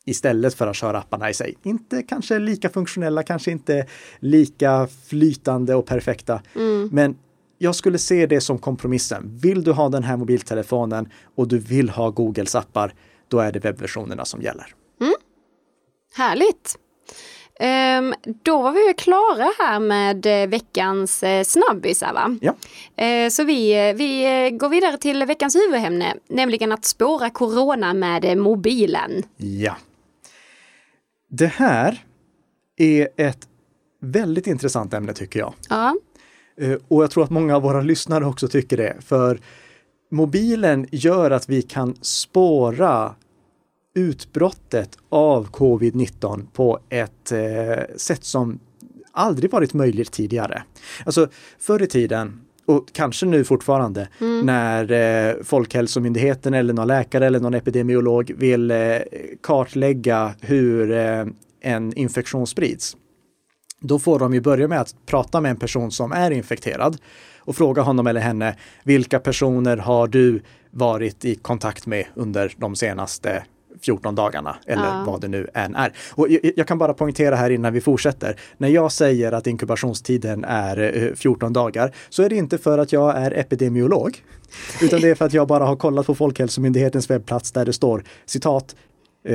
istället 0.04 0.54
för 0.54 0.66
att 0.66 0.76
köra 0.76 0.98
apparna 0.98 1.30
i 1.30 1.34
sig. 1.34 1.54
Inte 1.62 2.02
kanske 2.02 2.38
lika 2.38 2.68
funktionella, 2.68 3.22
kanske 3.22 3.50
inte 3.50 3.86
lika 4.18 4.88
flytande 5.06 5.74
och 5.74 5.86
perfekta. 5.86 6.42
Men 6.90 7.16
jag 7.58 7.74
skulle 7.74 7.98
se 7.98 8.26
det 8.26 8.40
som 8.40 8.58
kompromissen. 8.58 9.38
Vill 9.42 9.64
du 9.64 9.72
ha 9.72 9.88
den 9.88 10.02
här 10.04 10.16
mobiltelefonen 10.16 11.08
och 11.34 11.48
du 11.48 11.58
vill 11.58 11.90
ha 11.90 12.10
Googles 12.10 12.54
appar, 12.54 12.94
då 13.28 13.38
är 13.38 13.52
det 13.52 13.58
webbversionerna 13.58 14.24
som 14.24 14.42
gäller. 14.42 14.66
Härligt! 16.14 16.78
Ehm, 17.60 18.14
då 18.42 18.62
var 18.62 18.72
vi 18.72 18.94
klara 18.94 19.50
här 19.58 19.78
med 19.80 20.26
eh, 20.26 20.48
veckans 20.48 21.22
eh, 21.22 21.44
snabbisar 21.44 22.12
va? 22.12 22.38
Ja. 22.40 22.54
Eh, 23.04 23.28
så 23.30 23.44
vi, 23.44 23.88
eh, 23.88 23.94
vi 23.94 24.50
går 24.60 24.68
vidare 24.68 24.96
till 24.98 25.24
veckans 25.24 25.56
huvudämne, 25.56 26.14
nämligen 26.28 26.72
att 26.72 26.84
spåra 26.84 27.30
corona 27.30 27.94
med 27.94 28.38
mobilen. 28.38 29.22
Ja. 29.36 29.76
Det 31.30 31.46
här 31.46 32.04
är 32.76 33.08
ett 33.16 33.48
väldigt 34.00 34.46
intressant 34.46 34.94
ämne 34.94 35.12
tycker 35.12 35.38
jag. 35.40 35.54
Ja, 35.68 35.96
Eh, 36.60 36.76
Och 36.88 37.02
jag 37.02 37.10
tror 37.10 37.24
att 37.24 37.30
många 37.30 37.56
av 37.56 37.62
våra 37.62 37.80
lyssnare 37.80 38.26
också 38.26 38.48
tycker 38.48 38.76
det. 38.76 38.96
För 39.00 39.40
mobilen 40.10 40.86
gör 40.92 41.30
att 41.30 41.48
vi 41.48 41.62
kan 41.62 41.94
spåra 42.00 43.14
utbrottet 43.94 44.98
av 45.08 45.50
covid-19 45.50 46.46
på 46.52 46.78
ett 46.88 47.32
eh, 47.32 47.96
sätt 47.96 48.24
som 48.24 48.58
aldrig 49.12 49.50
varit 49.50 49.74
möjligt 49.74 50.12
tidigare. 50.12 50.62
Alltså 51.04 51.28
förr 51.58 51.82
i 51.82 51.86
tiden 51.86 52.40
och 52.66 52.92
kanske 52.92 53.26
nu 53.26 53.44
fortfarande 53.44 54.08
när 54.44 54.92
eh, 54.92 55.34
Folkhälsomyndigheten 55.42 56.54
eller 56.54 56.74
någon 56.74 56.86
läkare 56.86 57.26
eller 57.26 57.40
någon 57.40 57.54
epidemiolog 57.54 58.32
vill 58.36 58.70
eh, 58.70 58.96
kartlägga 59.42 60.34
hur 60.40 60.92
eh, 60.92 61.24
en 61.60 61.94
infektion 61.94 62.46
sprids. 62.46 62.96
Då 63.80 63.98
får 63.98 64.18
de 64.18 64.34
ju 64.34 64.40
börja 64.40 64.68
med 64.68 64.80
att 64.80 64.94
prata 65.06 65.40
med 65.40 65.50
en 65.50 65.56
person 65.56 65.90
som 65.90 66.12
är 66.12 66.30
infekterad 66.30 66.96
och 67.38 67.56
fråga 67.56 67.82
honom 67.82 68.06
eller 68.06 68.20
henne 68.20 68.56
vilka 68.84 69.18
personer 69.18 69.76
har 69.76 70.06
du 70.06 70.42
varit 70.70 71.24
i 71.24 71.34
kontakt 71.34 71.86
med 71.86 72.06
under 72.14 72.52
de 72.56 72.76
senaste 72.76 73.44
14 73.84 74.14
dagarna 74.14 74.56
eller 74.66 74.82
Ja. 74.82 75.04
vad 75.06 75.20
det 75.20 75.28
nu 75.28 75.48
än 75.54 75.74
är. 75.74 75.92
Och 76.14 76.26
jag, 76.56 76.66
kan 76.66 76.78
bara 76.78 76.94
poängtera 76.94 77.36
här 77.36 77.50
innan 77.50 77.72
vi 77.72 77.80
fortsätter. 77.80 78.40
När 78.58 78.68
jag 78.68 78.92
säger 78.92 79.32
att 79.32 79.46
inkubationstiden 79.46 80.44
är 80.44 81.06
eh, 81.08 81.14
14 81.14 81.52
dagar 81.52 81.94
så 82.08 82.22
är 82.22 82.28
det 82.28 82.36
inte 82.36 82.58
för 82.58 82.78
att 82.78 82.92
jag 82.92 83.16
är 83.16 83.30
epidemiolog, 83.30 84.22
utan 84.82 85.00
det 85.00 85.08
är 85.08 85.14
för 85.14 85.24
att 85.24 85.32
jag 85.32 85.48
bara 85.48 85.64
har 85.64 85.76
kollat 85.76 86.06
på 86.06 86.14
Folkhälsomyndighetens 86.14 87.10
webbplats 87.10 87.52
där 87.52 87.64
det 87.64 87.72
står 87.72 88.04
citat 88.26 88.76
eh, 89.28 89.34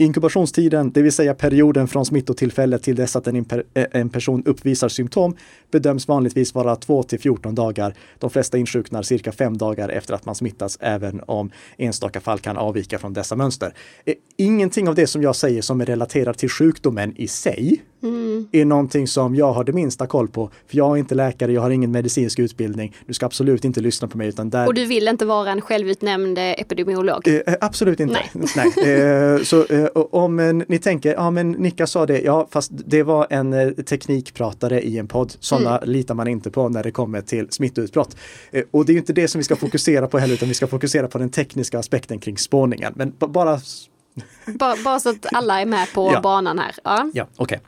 Inkubationstiden, 0.00 0.92
det 0.92 1.02
vill 1.02 1.12
säga 1.12 1.34
perioden 1.34 1.88
från 1.88 2.04
smittotillfället 2.04 2.82
till 2.82 2.96
dess 2.96 3.16
att 3.16 3.26
en, 3.26 3.36
eh, 3.36 3.86
en 3.90 4.08
person 4.08 4.42
uppvisar 4.46 4.88
symptom, 4.88 5.36
bedöms 5.70 6.08
vanligtvis 6.08 6.54
vara 6.54 6.76
2 6.76 7.02
till 7.02 7.20
14 7.20 7.54
dagar. 7.54 7.94
De 8.18 8.30
flesta 8.30 8.58
insjuknar 8.58 9.02
cirka 9.02 9.32
5 9.32 9.58
dagar 9.58 9.88
efter 9.88 10.14
att 10.14 10.26
man 10.26 10.34
smittats, 10.34 10.78
även 10.80 11.20
om 11.26 11.50
enstaka 11.78 12.20
fall 12.20 12.38
kan 12.38 12.56
avvika 12.56 12.98
från 12.98 13.12
dessa 13.12 13.36
mönster. 13.36 13.74
Eh, 14.04 14.14
ingenting 14.36 14.88
av 14.88 14.94
det 14.94 15.06
som 15.06 15.22
jag 15.22 15.36
säger 15.36 15.62
som 15.62 15.80
är 15.80 15.86
relaterat 15.86 16.38
till 16.38 16.50
sjukdomen 16.50 17.14
i 17.16 17.28
sig 17.28 17.82
är 18.52 18.64
någonting 18.64 19.06
som 19.06 19.34
jag 19.36 19.52
har 19.52 19.64
det 19.64 19.72
minsta 19.72 20.06
koll 20.06 20.28
på. 20.28 20.50
För 20.66 20.76
jag 20.76 20.90
är 20.92 20.96
inte 20.96 21.14
läkare, 21.14 21.52
jag 21.52 21.60
har 21.60 21.70
ingen 21.70 21.90
medicinsk 21.90 22.38
utbildning. 22.38 22.96
Du 23.06 23.14
ska 23.14 23.26
absolut 23.26 23.64
inte 23.64 23.80
lyssna 23.80 24.08
på 24.08 24.18
mig, 24.18 24.28
utan 24.28 24.50
där 24.50 24.66
och 24.66 24.74
du 24.74 24.84
vill 24.84 25.08
inte 25.08 25.24
vara 25.26 25.50
en 25.50 25.60
självutnämnd 25.60 26.38
eh, 26.38 26.44
epidemiolog? 26.44 27.28
Eh, 27.28 27.54
absolut 27.60 28.00
inte. 28.00 28.20
Nej. 28.56 28.68
Eh, 28.98 29.42
så 29.42 29.64
eh, 29.64 29.86
om 29.94 30.38
eh, 30.38 30.52
ni 30.68 30.78
tänker, 30.78 31.12
ja 31.14 31.30
men 31.30 31.50
Nicka 31.50 31.86
sa 31.86 32.06
det, 32.06 32.20
ja 32.20 32.48
fast 32.50 32.70
det 32.86 33.02
var 33.02 33.26
en 33.30 33.52
eh, 33.52 33.68
teknikpratare 33.70 34.80
i 34.82 34.98
en 34.98 35.08
podd. 35.08 35.32
Sådana 35.40 35.80
litar 35.84 36.14
man 36.14 36.28
inte 36.28 36.50
på 36.50 36.68
när 36.68 36.82
det 36.82 36.90
kommer 36.90 37.20
till 37.20 37.46
smittoutbrott. 37.50 38.16
Eh, 38.50 38.64
och 38.70 38.84
det 38.84 38.92
är 38.92 38.96
inte 38.96 39.12
det 39.12 39.28
som 39.28 39.38
vi 39.38 39.44
ska 39.44 39.56
fokusera 39.56 40.06
på 40.06 40.18
heller, 40.18 40.34
utan 40.34 40.48
vi 40.48 40.54
ska 40.54 40.66
fokusera 40.66 41.08
på 41.08 41.18
den 41.18 41.30
tekniska 41.30 41.78
aspekten 41.78 42.18
kring 42.18 42.38
spårningen. 42.38 42.92
Men 42.96 43.12
bara 43.18 43.60
Bara, 44.46 44.74
bara 44.84 45.00
så 45.00 45.08
att 45.10 45.26
alla 45.32 45.60
är 45.60 45.66
med 45.66 45.86
på 45.94 46.10
Ja. 46.14 46.20
banan 46.20 46.58
här. 46.58 46.74
Ja. 46.84 47.10
Ja, 47.14 47.26
okej. 47.36 47.60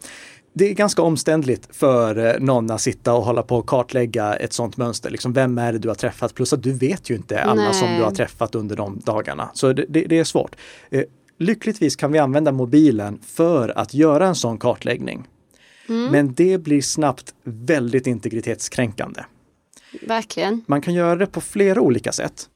Det 0.52 0.70
är 0.70 0.74
ganska 0.74 1.02
omständligt 1.02 1.68
för 1.76 2.26
eh, 2.26 2.40
någon 2.40 2.70
att 2.70 2.80
sitta 2.80 3.14
och 3.14 3.22
hålla 3.22 3.42
på 3.42 3.56
och 3.56 3.66
kartlägga 3.66 4.34
ett 4.34 4.52
sånt 4.52 4.76
mönster. 4.76 5.10
Liksom, 5.10 5.32
vem 5.32 5.58
är 5.58 5.72
det 5.72 5.78
du 5.78 5.88
har 5.88 5.94
träffat? 5.94 6.34
Plus 6.34 6.52
att 6.52 6.62
du 6.62 6.72
vet 6.72 7.10
ju 7.10 7.14
inte 7.14 7.42
alla 7.42 7.62
Nej. 7.62 7.74
som 7.74 7.96
du 7.96 8.02
har 8.02 8.10
träffat 8.10 8.54
under 8.54 8.76
de 8.76 9.00
dagarna. 9.04 9.50
Så 9.54 9.72
det, 9.72 9.84
det, 9.88 10.04
det 10.04 10.18
är 10.18 10.24
svårt. 10.24 10.56
Eh, 10.90 11.02
lyckligtvis 11.38 11.96
kan 11.96 12.12
vi 12.12 12.18
använda 12.18 12.52
mobilen 12.52 13.20
för 13.26 13.78
att 13.78 13.94
göra 13.94 14.26
en 14.26 14.34
sån 14.34 14.58
kartläggning. 14.58 15.28
Men 16.10 16.34
det 16.34 16.58
blir 16.58 16.82
snabbt 16.82 17.34
väldigt 17.44 18.06
integritetskränkande. 18.06 19.20
Verkligen. 20.02 20.64
Man 20.66 20.82
kan 20.82 20.94
göra 20.94 21.16
det 21.16 21.26
på 21.26 21.40
flera 21.40 21.80
olika 21.80 22.12
sätt. 22.12 22.48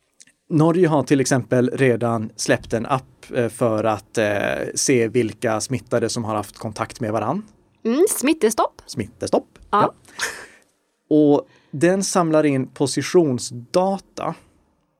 Norge 0.50 0.88
har 0.88 1.02
till 1.02 1.20
exempel 1.20 1.70
redan 1.70 2.30
släppt 2.36 2.72
en 2.72 2.86
app 2.86 3.30
eh, 3.34 3.48
för 3.48 3.84
att 3.84 4.18
eh, 4.18 4.26
se 4.74 5.08
vilka 5.08 5.60
smittade 5.60 6.08
som 6.08 6.24
har 6.24 6.34
haft 6.34 6.58
kontakt 6.58 7.00
med 7.00 7.12
varann. 7.12 7.42
Mm, 7.84 8.04
smittestopp. 8.10 8.82
Smittestopp. 8.86 9.58
Ja. 9.70 9.94
Och 11.10 11.48
den 11.70 12.04
samlar 12.04 12.46
in 12.46 12.66
positionsdata. 12.66 14.34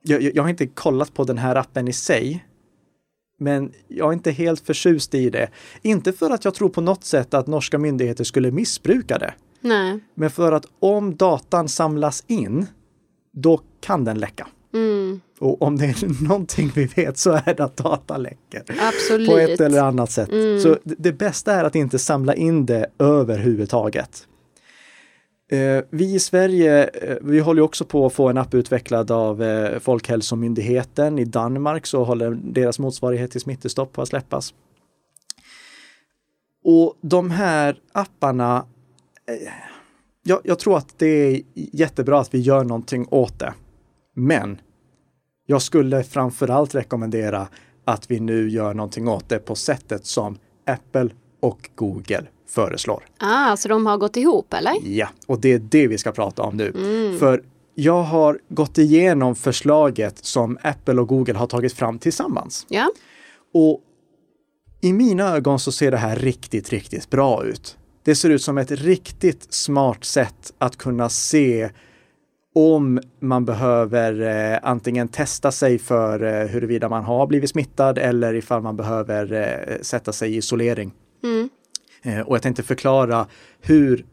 Jag, 0.02 0.22
jag, 0.22 0.34
jag 0.34 0.42
har 0.42 0.50
inte 0.50 0.66
kollat 0.66 1.14
på 1.14 1.24
den 1.24 1.38
här 1.38 1.56
appen 1.56 1.88
i 1.88 1.92
sig. 1.92 2.46
Men 3.38 3.72
jag 3.88 4.08
är 4.08 4.12
inte 4.12 4.30
helt 4.30 4.60
förtjust 4.60 5.14
i 5.14 5.30
det. 5.30 5.48
Inte 5.82 6.12
för 6.12 6.30
att 6.30 6.44
jag 6.44 6.54
tror 6.54 6.68
på 6.68 6.80
något 6.80 7.04
sätt 7.04 7.34
att 7.34 7.46
norska 7.46 7.78
myndigheter 7.78 8.24
skulle 8.24 8.50
missbruka 8.50 9.18
det. 9.18 9.34
Nej. 9.60 10.00
Men 10.14 10.30
för 10.30 10.52
att 10.52 10.66
om 10.78 11.16
datan 11.16 11.68
samlas 11.68 12.24
in, 12.26 12.66
då 13.32 13.60
kan 13.80 14.04
den 14.04 14.18
läcka. 14.18 14.46
Mm, 14.74 15.20
Och 15.38 15.62
om 15.62 15.76
det 15.76 15.84
är 15.84 16.22
någonting 16.28 16.72
vi 16.74 16.84
vet 16.84 17.18
så 17.18 17.32
är 17.32 17.54
det 17.54 17.64
att 17.64 17.76
data 17.76 18.16
läcker. 18.16 18.62
absolut. 18.80 19.28
På 19.28 19.38
ett 19.38 19.60
eller 19.60 19.82
annat 19.82 20.10
sätt. 20.10 20.30
Så 20.62 20.76
det, 20.84 21.12
bästa 21.12 21.52
är 21.52 21.64
att 21.64 21.74
inte 21.74 21.98
samla 21.98 22.34
in 22.34 22.66
det 22.66 22.86
överhuvudtaget. 22.98 24.26
Eh, 25.50 25.84
vi 25.90 26.14
i 26.14 26.18
Sverige, 26.18 26.84
eh, 26.84 27.16
vi 27.22 27.40
håller 27.40 27.62
också 27.62 27.84
på 27.84 28.06
att 28.06 28.12
få 28.12 28.28
en 28.28 28.38
app 28.38 28.54
utvecklad 28.54 29.10
av 29.10 29.42
eh, 29.42 29.78
Folkhälsomyndigheten. 29.78 31.18
I 31.18 31.24
Danmark 31.24 31.86
så 31.86 32.04
håller 32.04 32.30
deras 32.30 32.78
motsvarighet 32.78 33.30
till 33.30 33.40
smittestopp 33.40 33.92
på 33.92 34.02
att 34.02 34.08
släppas. 34.08 34.54
Och 36.64 36.98
de 37.00 37.30
här 37.30 37.76
apparna, 37.92 38.66
jag, 40.22 40.40
jag 40.44 40.58
tror 40.58 40.76
att 40.76 40.98
det 40.98 41.06
är 41.06 41.42
jättebra 41.54 42.20
att 42.20 42.34
vi 42.34 42.40
gör 42.40 42.64
någonting 42.64 43.06
åt 43.10 43.38
det. 43.38 43.54
Men 44.14 44.58
jag 45.46 45.62
skulle 45.62 46.04
framförallt 46.04 46.74
rekommendera 46.74 47.48
att 47.84 48.10
vi 48.10 48.20
nu 48.20 48.50
gör 48.50 48.74
någonting 48.74 49.08
åt 49.08 49.28
det 49.28 49.38
på 49.38 49.54
sättet 49.54 50.06
som 50.06 50.38
Apple 50.66 51.08
och 51.40 51.70
Google 51.74 52.26
föreslår. 52.48 53.04
Ah, 53.18 53.56
så 53.56 53.68
de 53.68 53.86
har 53.86 53.98
gått 53.98 54.16
ihop 54.16 54.54
eller? 54.54 54.74
Ja, 54.82 55.08
och 55.26 55.40
det 55.40 55.52
är 55.52 55.58
det 55.58 55.86
vi 55.86 55.98
ska 55.98 56.12
prata 56.12 56.42
om 56.42 56.56
nu. 56.56 56.72
För 57.18 57.42
jag 57.74 58.02
har 58.02 58.38
gått 58.48 58.78
igenom 58.78 59.34
förslaget 59.34 60.24
som 60.24 60.58
Apple 60.62 61.00
och 61.00 61.08
Google 61.08 61.34
har 61.34 61.46
tagit 61.46 61.72
fram 61.72 61.98
tillsammans. 61.98 62.66
Ja. 62.68 62.90
Och 63.54 63.80
i 64.80 64.92
mina 64.92 65.34
ögon 65.36 65.58
så 65.58 65.72
ser 65.72 65.90
det 65.90 65.96
här 65.96 66.16
riktigt, 66.16 66.70
riktigt 66.70 67.10
bra 67.10 67.44
ut. 67.44 67.76
Det 68.02 68.14
ser 68.14 68.30
ut 68.30 68.42
som 68.42 68.58
ett 68.58 68.70
riktigt 68.70 69.52
smart 69.52 70.04
sätt 70.04 70.52
att 70.58 70.76
kunna 70.76 71.08
se 71.08 71.70
om 72.54 73.00
man 73.20 73.44
behöver 73.44 74.20
eh, 74.20 74.58
antingen 74.62 75.08
testa 75.08 75.52
sig 75.52 75.78
för 75.78 76.22
eh, 76.22 76.48
huruvida 76.48 76.88
man 76.88 77.04
har 77.04 77.26
blivit 77.26 77.50
smittad 77.50 77.98
eller 77.98 78.34
ifall 78.34 78.62
man 78.62 78.76
behöver 78.76 79.32
eh, 79.32 79.80
sätta 79.80 80.12
sig 80.12 80.34
i 80.34 80.36
isolering. 80.36 80.92
Mm. 81.24 81.48
Eh, 82.02 82.20
och 82.20 82.34
jag 82.34 82.42
tänkte 82.42 82.62
förklara 82.62 83.26
hur 83.60 84.06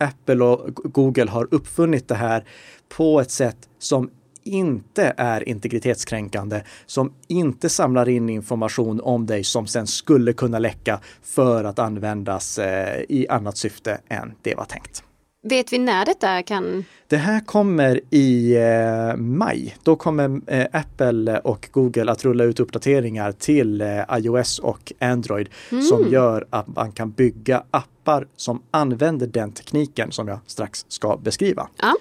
Apple 0.00 0.44
och 0.44 0.74
Google 0.74 1.30
har 1.30 1.48
uppfunnit 1.50 2.08
det 2.08 2.14
här 2.14 2.44
på 2.88 3.20
ett 3.20 3.30
sätt 3.30 3.68
som 3.78 4.10
inte 4.44 5.14
är 5.16 5.48
integritetskränkande, 5.48 6.62
som 6.86 7.12
inte 7.28 7.68
samlar 7.68 8.08
in 8.08 8.28
information 8.28 9.00
om 9.00 9.26
dig 9.26 9.44
som 9.44 9.66
sen 9.66 9.86
skulle 9.86 10.32
kunna 10.32 10.58
läcka 10.58 11.00
för 11.22 11.64
att 11.64 11.78
användas 11.78 12.58
eh, 12.58 13.02
i 13.08 13.26
annat 13.28 13.56
syfte 13.56 14.00
än 14.08 14.32
det 14.42 14.54
var 14.54 14.64
tänkt. 14.64 15.04
Vet 15.42 15.72
vi 15.72 15.78
när 15.78 16.04
detta 16.04 16.42
kan? 16.42 16.84
Det 17.06 17.16
här 17.16 17.40
kommer 17.40 18.00
i 18.10 18.56
eh, 18.56 19.16
maj. 19.16 19.76
Då 19.82 19.96
kommer 19.96 20.40
eh, 20.46 20.66
Apple 20.72 21.38
och 21.38 21.68
Google 21.72 22.12
att 22.12 22.24
rulla 22.24 22.44
ut 22.44 22.60
uppdateringar 22.60 23.32
till 23.32 23.80
eh, 23.80 24.18
iOS 24.18 24.58
och 24.58 24.92
Android 24.98 25.48
mm. 25.70 25.82
som 25.82 26.08
gör 26.08 26.46
att 26.50 26.66
man 26.66 26.92
kan 26.92 27.10
bygga 27.10 27.62
appar 27.70 28.26
som 28.36 28.62
använder 28.70 29.26
den 29.26 29.52
tekniken 29.52 30.12
som 30.12 30.28
jag 30.28 30.38
strax 30.46 30.86
ska 30.88 31.16
beskriva. 31.16 31.68
Ja. 31.76 31.94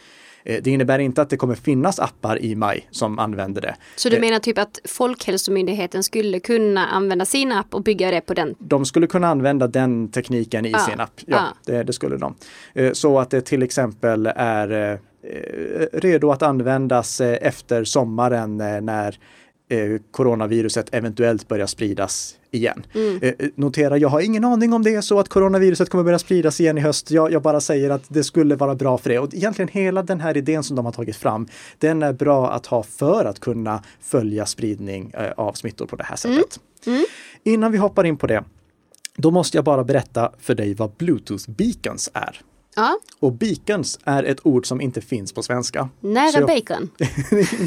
Eh, 0.47 0.61
det 0.63 0.71
innebär 0.71 0.99
inte 0.99 1.21
att 1.21 1.29
det 1.29 1.37
kommer 1.37 1.55
finnas 1.55 1.99
appar 1.99 2.41
i 2.41 2.55
maj 2.55 2.87
som 2.91 3.19
använder 3.19 3.61
det. 3.61 3.75
Så 3.95 4.09
du 4.09 4.15
eh, 4.15 4.21
menar 4.21 4.39
typ 4.39 4.57
att 4.57 4.79
Folkhälsomyndigheten 4.85 6.03
skulle 6.03 6.39
kunna 6.39 6.87
använda 6.87 7.25
sin 7.25 7.51
app 7.51 7.73
och 7.73 7.83
bygga 7.83 8.11
det 8.11 8.21
på 8.21 8.33
den? 8.33 8.55
De 8.59 8.85
skulle 8.85 9.07
kunna 9.07 9.27
använda 9.27 9.67
den 9.67 10.11
tekniken 10.11 10.65
i 10.65 10.71
ja. 10.71 10.79
sin 10.79 10.99
app. 10.99 11.11
Ja, 11.25 11.37
ja. 11.37 11.43
Det, 11.65 11.83
det, 11.83 11.93
skulle 11.93 12.17
de. 12.17 12.35
Eh, 12.73 12.91
så 12.91 13.19
att 13.19 13.29
det 13.29 13.41
till 13.41 13.63
exempel 13.63 14.29
är 14.35 14.99
redo 15.93 16.31
att 16.31 16.41
användas 16.41 17.21
efter 17.21 17.83
sommaren 17.83 18.57
när 18.57 19.19
eh, 19.69 20.01
coronaviruset 20.11 20.93
eventuellt 20.93 21.47
börjar 21.47 21.67
spridas 21.67 22.35
igen. 22.51 22.85
Mm. 22.93 23.19
Eh, 23.21 23.33
eh, 23.39 23.49
notera, 23.55 23.97
jag 23.97 24.09
har 24.09 24.21
ingen 24.21 24.43
aning 24.43 24.73
om 24.73 24.83
det 24.83 24.95
är 24.95 25.01
så 25.01 25.19
att 25.19 25.29
coronaviruset 25.29 25.89
kommer 25.89 26.03
börja 26.03 26.19
spridas 26.19 26.61
igen 26.61 26.77
i 26.77 26.81
höst. 26.81 27.11
Jag, 27.11 27.31
jag, 27.31 27.41
bara 27.41 27.61
säger 27.61 27.89
att 27.89 28.03
det 28.07 28.23
skulle 28.23 28.55
vara 28.55 28.75
bra 28.75 28.97
för 28.97 29.09
det. 29.09 29.19
Och 29.19 29.33
egentligen 29.33 29.69
hela 29.69 30.03
den 30.03 30.19
här 30.19 30.37
idén 30.37 30.63
som 30.63 30.75
de 30.75 30.85
har 30.85 30.91
tagit 30.91 31.15
fram, 31.15 31.47
den 31.77 32.03
är 32.03 32.13
bra 32.13 32.51
att 32.51 32.65
ha 32.65 32.83
för 32.83 33.25
att 33.25 33.39
kunna 33.39 33.83
följa 34.01 34.45
spridning 34.45 35.11
eh, 35.13 35.31
av 35.31 35.53
smittor 35.53 35.85
på 35.85 35.95
det 35.95 36.03
här 36.03 36.15
sättet. 36.15 36.59
Mm. 36.85 36.97
Mm. 36.97 37.05
Innan 37.43 37.71
vi 37.71 37.77
hoppar 37.77 38.03
in 38.03 38.17
på 38.17 38.27
det, 38.27 38.43
då 39.15 39.31
måste 39.31 39.57
jag 39.57 39.65
bara 39.65 39.83
berätta 39.83 40.31
för 40.39 40.55
dig 40.55 40.73
vad 40.73 40.91
Bluetooth 40.97 41.49
beacons 41.49 42.09
är. 42.13 42.41
Ja. 42.77 42.99
Och 43.19 43.33
beacons 43.33 43.99
är 44.03 44.23
ett 44.23 44.45
ord 44.45 44.65
som 44.65 44.81
inte 44.81 45.01
finns 45.01 45.33
på 45.33 45.43
svenska. 45.43 45.89
Nära 45.99 46.39
jag... 46.39 46.47
bacon. 46.47 46.89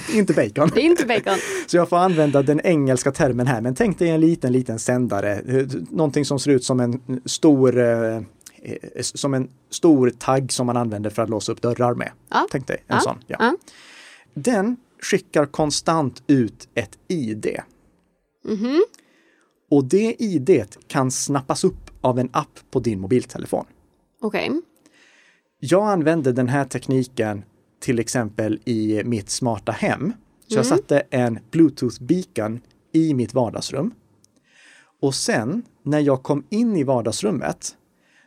inte 0.14 0.32
bacon. 0.34 0.70
Det 0.74 0.80
är 0.80 0.84
inte 0.84 1.06
bacon. 1.06 1.34
Så 1.66 1.76
jag 1.76 1.88
får 1.88 1.96
använda 1.96 2.42
den 2.42 2.60
engelska 2.60 3.12
termen 3.12 3.46
här. 3.46 3.60
Men 3.60 3.74
tänk 3.74 3.98
dig 3.98 4.08
en 4.08 4.20
liten, 4.20 4.52
liten 4.52 4.78
sändare. 4.78 5.42
Någonting 5.90 6.24
som 6.24 6.38
ser 6.38 6.50
ut 6.50 6.64
som 6.64 6.80
en 6.80 7.20
stor 7.24 7.78
eh, 7.78 8.20
som 9.00 9.34
en 9.34 9.48
stor 9.70 10.10
tagg 10.10 10.52
som 10.52 10.66
man 10.66 10.76
använder 10.76 11.10
för 11.10 11.22
att 11.22 11.30
låsa 11.30 11.52
upp 11.52 11.62
dörrar 11.62 11.94
med. 11.94 12.12
Ja. 12.28 12.46
Tänk 12.50 12.66
dig 12.66 12.76
en 12.86 12.96
ja. 12.96 13.00
sån. 13.00 13.18
Ja. 13.26 13.56
Den 14.34 14.76
skickar 15.02 15.46
konstant 15.46 16.22
ut 16.26 16.68
ett 16.74 16.98
ID. 17.08 17.46
Mm 18.46 18.58
-hmm. 18.58 18.80
Och 19.70 19.84
det 19.84 20.16
ID 20.18 20.64
kan 20.86 21.10
snappas 21.10 21.64
upp 21.64 21.90
av 22.00 22.18
en 22.18 22.30
app 22.32 22.60
på 22.70 22.80
din 22.80 23.00
mobiltelefon. 23.00 23.64
Okej. 24.20 24.50
Okay. 24.50 24.60
Jag 25.60 25.88
använde 25.88 26.32
den 26.32 26.48
här 26.48 26.64
tekniken 26.64 27.44
till 27.80 27.98
exempel 27.98 28.60
i 28.64 29.02
mitt 29.04 29.30
smarta 29.30 29.72
hem. 29.72 30.12
Så 30.48 30.54
jag 30.58 30.66
mm. 30.66 30.78
satte 30.78 31.02
en 31.10 31.38
Bluetooth 31.50 32.02
beacon 32.02 32.60
i 32.92 33.14
mitt 33.14 33.34
vardagsrum. 33.34 33.94
Och 35.00 35.14
sen 35.14 35.62
när 35.82 36.00
jag 36.00 36.22
kom 36.22 36.44
in 36.48 36.76
i 36.76 36.84
vardagsrummet, 36.84 37.76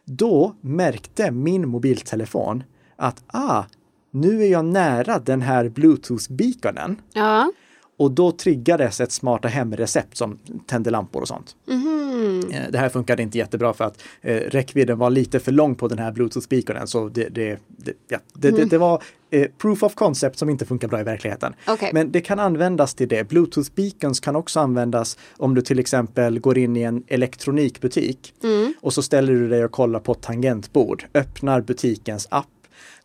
då 0.06 0.56
märkte 0.62 1.32
min 1.32 1.68
mobiltelefon 1.68 2.63
att 2.96 3.24
ah, 3.28 3.63
nu 4.12 4.44
är 4.44 4.48
jag 4.48 4.66
nära 4.66 5.20
den 5.20 5.42
här 5.42 5.70
Bluetooth-beaconen. 5.70 6.96
Ja. 7.13 7.52
Och 7.97 8.12
då 8.12 8.31
triggades 8.31 9.01
ett 9.01 9.12
smarta 9.12 9.47
hemrecept 9.47 10.17
som 10.17 10.39
tände 10.65 10.89
lampor 10.89 11.21
och 11.21 11.27
sånt. 11.27 11.55
Mm. 11.69 12.43
Det 12.71 12.77
här 12.77 12.89
funkade 12.89 13.23
inte 13.23 13.38
jättebra 13.38 13.73
för 13.73 13.85
att 13.85 14.01
eh, 14.21 14.35
räckvidden 14.35 14.97
var 14.97 15.09
lite 15.09 15.39
för 15.39 15.51
lång 15.51 15.75
på 15.75 15.88
den 15.88 16.00
här 16.00 16.12
Bluetooth-speakern. 16.12 16.88
Så 16.88 17.10
det, 17.10 17.29
det, 17.29 17.60
det, 17.67 17.93
ja, 18.08 18.17
det, 18.34 18.47
mm. 18.47 18.69
det, 18.69 18.77
var 18.77 19.03
eh, 19.29 19.47
proof 19.58 19.84
of 19.84 19.95
concept 19.95 20.38
som 20.38 20.49
inte 20.49 20.65
funkar 20.65 20.88
bra 20.88 20.99
i 20.99 21.03
verkligheten. 21.03 21.53
Okay. 21.67 21.89
Men 21.93 22.12
det 22.12 22.21
kan 22.21 22.39
användas 22.39 22.93
till 22.93 23.08
det. 23.08 23.23
Bluetooth-beacons 23.23 24.23
kan 24.23 24.36
också 24.36 24.60
användas 24.60 25.17
om 25.38 25.56
du 25.56 25.62
till 25.62 25.79
exempel 25.79 26.39
går 26.39 26.58
in 26.58 26.77
i 26.77 26.82
en 26.82 27.03
elektronikbutik 27.08 28.34
mm. 28.43 28.73
och 28.82 28.93
så 28.93 29.01
ställer 29.01 29.34
du 29.34 29.49
dig 29.49 29.65
och 29.65 29.71
kollar 29.71 29.99
på 29.99 30.12
ett 30.12 30.21
tangentbord, 30.21 31.06
öppnar 31.13 31.62
butikens 31.62 32.27
app 32.32 32.47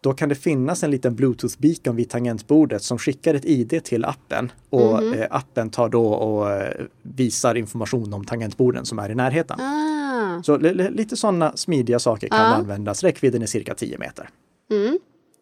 då 0.09 0.15
kan 0.15 0.29
det 0.29 0.35
finnas 0.35 0.83
en 0.83 0.91
liten 0.91 1.17
Bluetooth-beacon 1.17 1.97
vid 1.97 2.11
tangentbordet 2.11 2.83
som 2.83 2.99
skickar 2.99 3.35
ett 3.35 3.45
ID 3.45 3.85
till 3.85 4.05
appen 4.05 4.53
och 4.71 5.03
mm. 5.03 5.21
eh, 5.21 5.27
appen 5.31 5.71
tar 5.71 5.89
då 5.89 6.07
och 6.07 6.51
eh, 6.51 6.87
visar 7.03 7.55
information 7.55 8.15
om 8.15 8.25
tangentborden 8.25 8.85
som 8.85 8.99
är 8.99 9.11
i 9.11 9.15
närheten. 9.15 9.61
Ah. 9.61 10.43
Så 10.43 10.57
lite 10.57 11.17
sådana 11.17 11.57
smidiga 11.57 11.99
saker 11.99 12.29
kan 12.29 12.41
ah. 12.41 12.55
användas. 12.55 13.03
Räckvidden 13.03 13.43
är 13.43 13.47
cirka 13.47 13.75
10 13.75 13.99
meter. 13.99 14.31
Mm. 14.71 14.99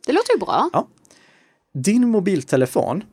Det 0.06 0.12
låter 0.12 0.32
ju 0.34 0.38
bra. 0.38 0.70
Ja. 0.72 0.88
Din 1.74 2.08
mobiltelefon, 2.08 3.04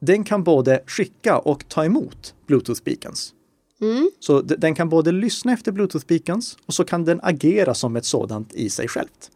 den 0.00 0.24
kan 0.24 0.44
både 0.44 0.82
skicka 0.86 1.38
och 1.38 1.68
ta 1.68 1.84
emot 1.84 2.34
Bluetooth-beacons. 2.46 3.32
Mm. 3.80 4.10
Så 4.20 4.40
den 4.40 4.74
kan 4.74 4.88
både 4.88 5.12
lyssna 5.12 5.52
efter 5.52 5.72
Bluetooth-beacons 5.72 6.58
och 6.66 6.74
så 6.74 6.84
kan 6.84 7.04
den 7.04 7.20
agera 7.22 7.74
som 7.74 7.96
ett 7.96 8.04
sådant 8.04 8.54
i 8.54 8.70
sig 8.70 8.88
självt. 8.88 9.30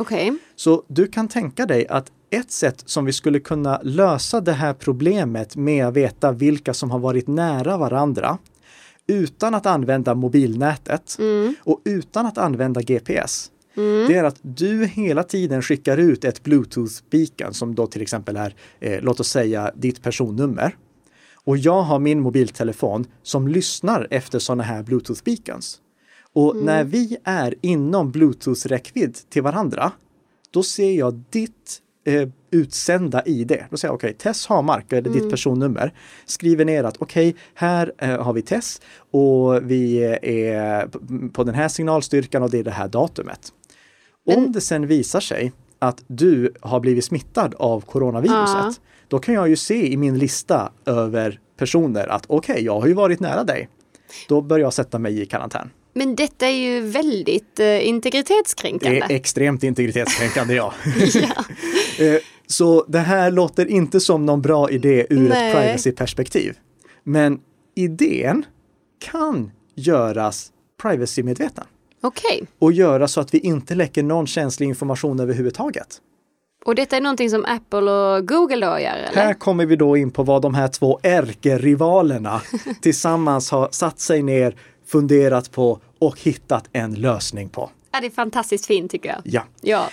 Okay. 0.00 0.32
Så 0.56 0.84
du 0.88 1.06
kan 1.06 1.28
tänka 1.28 1.66
dig 1.66 1.86
att 1.88 2.12
ett 2.30 2.50
sätt 2.50 2.82
som 2.86 3.04
vi 3.04 3.12
skulle 3.12 3.40
kunna 3.40 3.80
lösa 3.82 4.40
det 4.40 4.52
här 4.52 4.74
problemet 4.74 5.56
med 5.56 5.86
att 5.86 5.94
veta 5.94 6.32
vilka 6.32 6.74
som 6.74 6.90
har 6.90 6.98
varit 6.98 7.28
nära 7.28 7.76
varandra 7.76 8.38
utan 9.06 9.54
att 9.54 9.66
använda 9.66 10.14
mobilnätet 10.14 11.16
mm. 11.18 11.54
och 11.60 11.80
utan 11.84 12.26
att 12.26 12.38
använda 12.38 12.82
GPS. 12.82 13.50
Mm. 13.76 14.08
Det 14.08 14.16
är 14.16 14.24
att 14.24 14.38
du 14.42 14.86
hela 14.86 15.22
tiden 15.22 15.62
skickar 15.62 15.96
ut 15.96 16.24
ett 16.24 16.42
Bluetooth-beacon 16.42 17.52
som 17.52 17.74
då 17.74 17.86
till 17.86 18.02
exempel 18.02 18.36
är, 18.36 18.54
eh, 18.80 19.00
låt 19.02 19.20
oss 19.20 19.28
säga, 19.28 19.70
ditt 19.74 20.02
personnummer. 20.02 20.76
Och 21.34 21.56
jag 21.56 21.82
har 21.82 21.98
min 21.98 22.20
mobiltelefon 22.20 23.06
som 23.22 23.48
lyssnar 23.48 24.06
efter 24.10 24.38
sådana 24.38 24.62
här 24.62 24.82
Bluetooth-beacons. 24.82 25.78
Och 26.34 26.54
mm. 26.54 26.66
när 26.66 26.84
vi 26.84 27.16
är 27.24 27.54
inom 27.60 28.12
Bluetooth-räckvidd 28.12 29.28
till 29.28 29.42
varandra, 29.42 29.92
då 30.50 30.62
ser 30.62 30.92
jag 30.92 31.22
ditt 31.30 31.80
eh, 32.04 32.28
utsända 32.50 33.22
ID. 33.26 33.64
Då 33.70 33.76
säger 33.76 33.92
jag 33.92 33.94
okej, 33.94 34.08
okay, 34.08 34.18
Tess 34.18 34.46
Hamark, 34.46 34.92
är 34.92 35.02
det 35.02 35.10
mm. 35.10 35.22
ditt 35.22 35.30
personnummer. 35.30 35.94
Skriver 36.24 36.64
ner 36.64 36.84
att 36.84 36.96
okej, 36.98 37.28
okay, 37.28 37.40
här 37.54 37.92
eh, 37.98 38.22
har 38.22 38.32
vi 38.32 38.42
Tess 38.42 38.80
och 39.10 39.70
vi 39.70 40.04
är 40.22 40.88
på 41.28 41.44
den 41.44 41.54
här 41.54 41.68
signalstyrkan 41.68 42.42
och 42.42 42.50
det 42.50 42.58
är 42.58 42.64
det 42.64 42.70
här 42.70 42.88
datumet. 42.88 43.52
Men... 44.26 44.38
Om 44.38 44.52
det 44.52 44.60
sen 44.60 44.86
visar 44.86 45.20
sig 45.20 45.52
att 45.78 46.02
du 46.06 46.52
har 46.60 46.80
blivit 46.80 47.04
smittad 47.04 47.54
av 47.54 47.80
coronaviruset, 47.80 48.56
ja. 48.56 48.72
då 49.08 49.18
kan 49.18 49.34
jag 49.34 49.48
ju 49.48 49.56
se 49.56 49.92
i 49.92 49.96
min 49.96 50.18
lista 50.18 50.72
över 50.84 51.40
personer 51.56 52.06
att 52.06 52.24
okej, 52.26 52.52
okay, 52.52 52.64
jag 52.64 52.80
har 52.80 52.86
ju 52.86 52.94
varit 52.94 53.20
nära 53.20 53.44
dig. 53.44 53.68
Då 54.28 54.40
börjar 54.40 54.66
jag 54.66 54.72
sätta 54.72 54.98
mig 54.98 55.20
i 55.22 55.26
karantän. 55.26 55.70
Men 55.92 56.16
detta 56.16 56.46
är 56.46 56.56
ju 56.56 56.80
väldigt 56.80 57.60
eh, 57.60 57.88
integritetskränkande. 57.88 58.98
Det 59.08 59.14
är 59.14 59.16
extremt 59.16 59.62
integritetskränkande, 59.62 60.54
ja. 60.54 60.74
ja. 61.14 61.44
Eh, 62.04 62.16
så 62.46 62.84
det 62.88 62.98
här 62.98 63.30
låter 63.30 63.66
inte 63.66 64.00
som 64.00 64.26
någon 64.26 64.42
bra 64.42 64.70
idé 64.70 65.06
ur 65.10 65.28
Nej. 65.28 65.50
ett 65.50 65.56
privacy-perspektiv. 65.56 66.58
Men 67.04 67.40
idén 67.74 68.44
kan 68.98 69.50
göras 69.74 70.52
privacy-medveten. 70.82 71.64
Okej. 72.02 72.30
Okay. 72.34 72.46
Och 72.58 72.72
göra 72.72 73.08
så 73.08 73.20
att 73.20 73.34
vi 73.34 73.38
inte 73.38 73.74
läcker 73.74 74.02
någon 74.02 74.26
känslig 74.26 74.66
information 74.66 75.20
överhuvudtaget. 75.20 76.00
Och 76.64 76.74
detta 76.74 76.96
är 76.96 77.00
någonting 77.00 77.30
som 77.30 77.44
Apple 77.44 77.90
och 77.90 78.28
Google 78.28 78.66
då 78.66 78.78
gör? 78.78 78.96
Eller? 78.96 79.22
Här 79.22 79.34
kommer 79.34 79.66
vi 79.66 79.76
då 79.76 79.96
in 79.96 80.10
på 80.10 80.22
vad 80.22 80.42
de 80.42 80.54
här 80.54 80.68
två 80.68 81.00
ärkerivalerna 81.02 82.40
tillsammans 82.82 83.50
har 83.50 83.68
satt 83.72 84.00
sig 84.00 84.22
ner 84.22 84.54
funderat 84.90 85.52
på 85.52 85.80
och 85.98 86.20
hittat 86.20 86.68
en 86.72 86.94
lösning 86.94 87.48
på. 87.48 87.70
Ja, 87.92 88.00
det 88.00 88.06
är 88.06 88.10
fantastiskt 88.10 88.66
fint 88.66 88.90
tycker 88.90 89.08
jag. 89.08 89.20
Ja. 89.24 89.44
ja. 89.60 89.88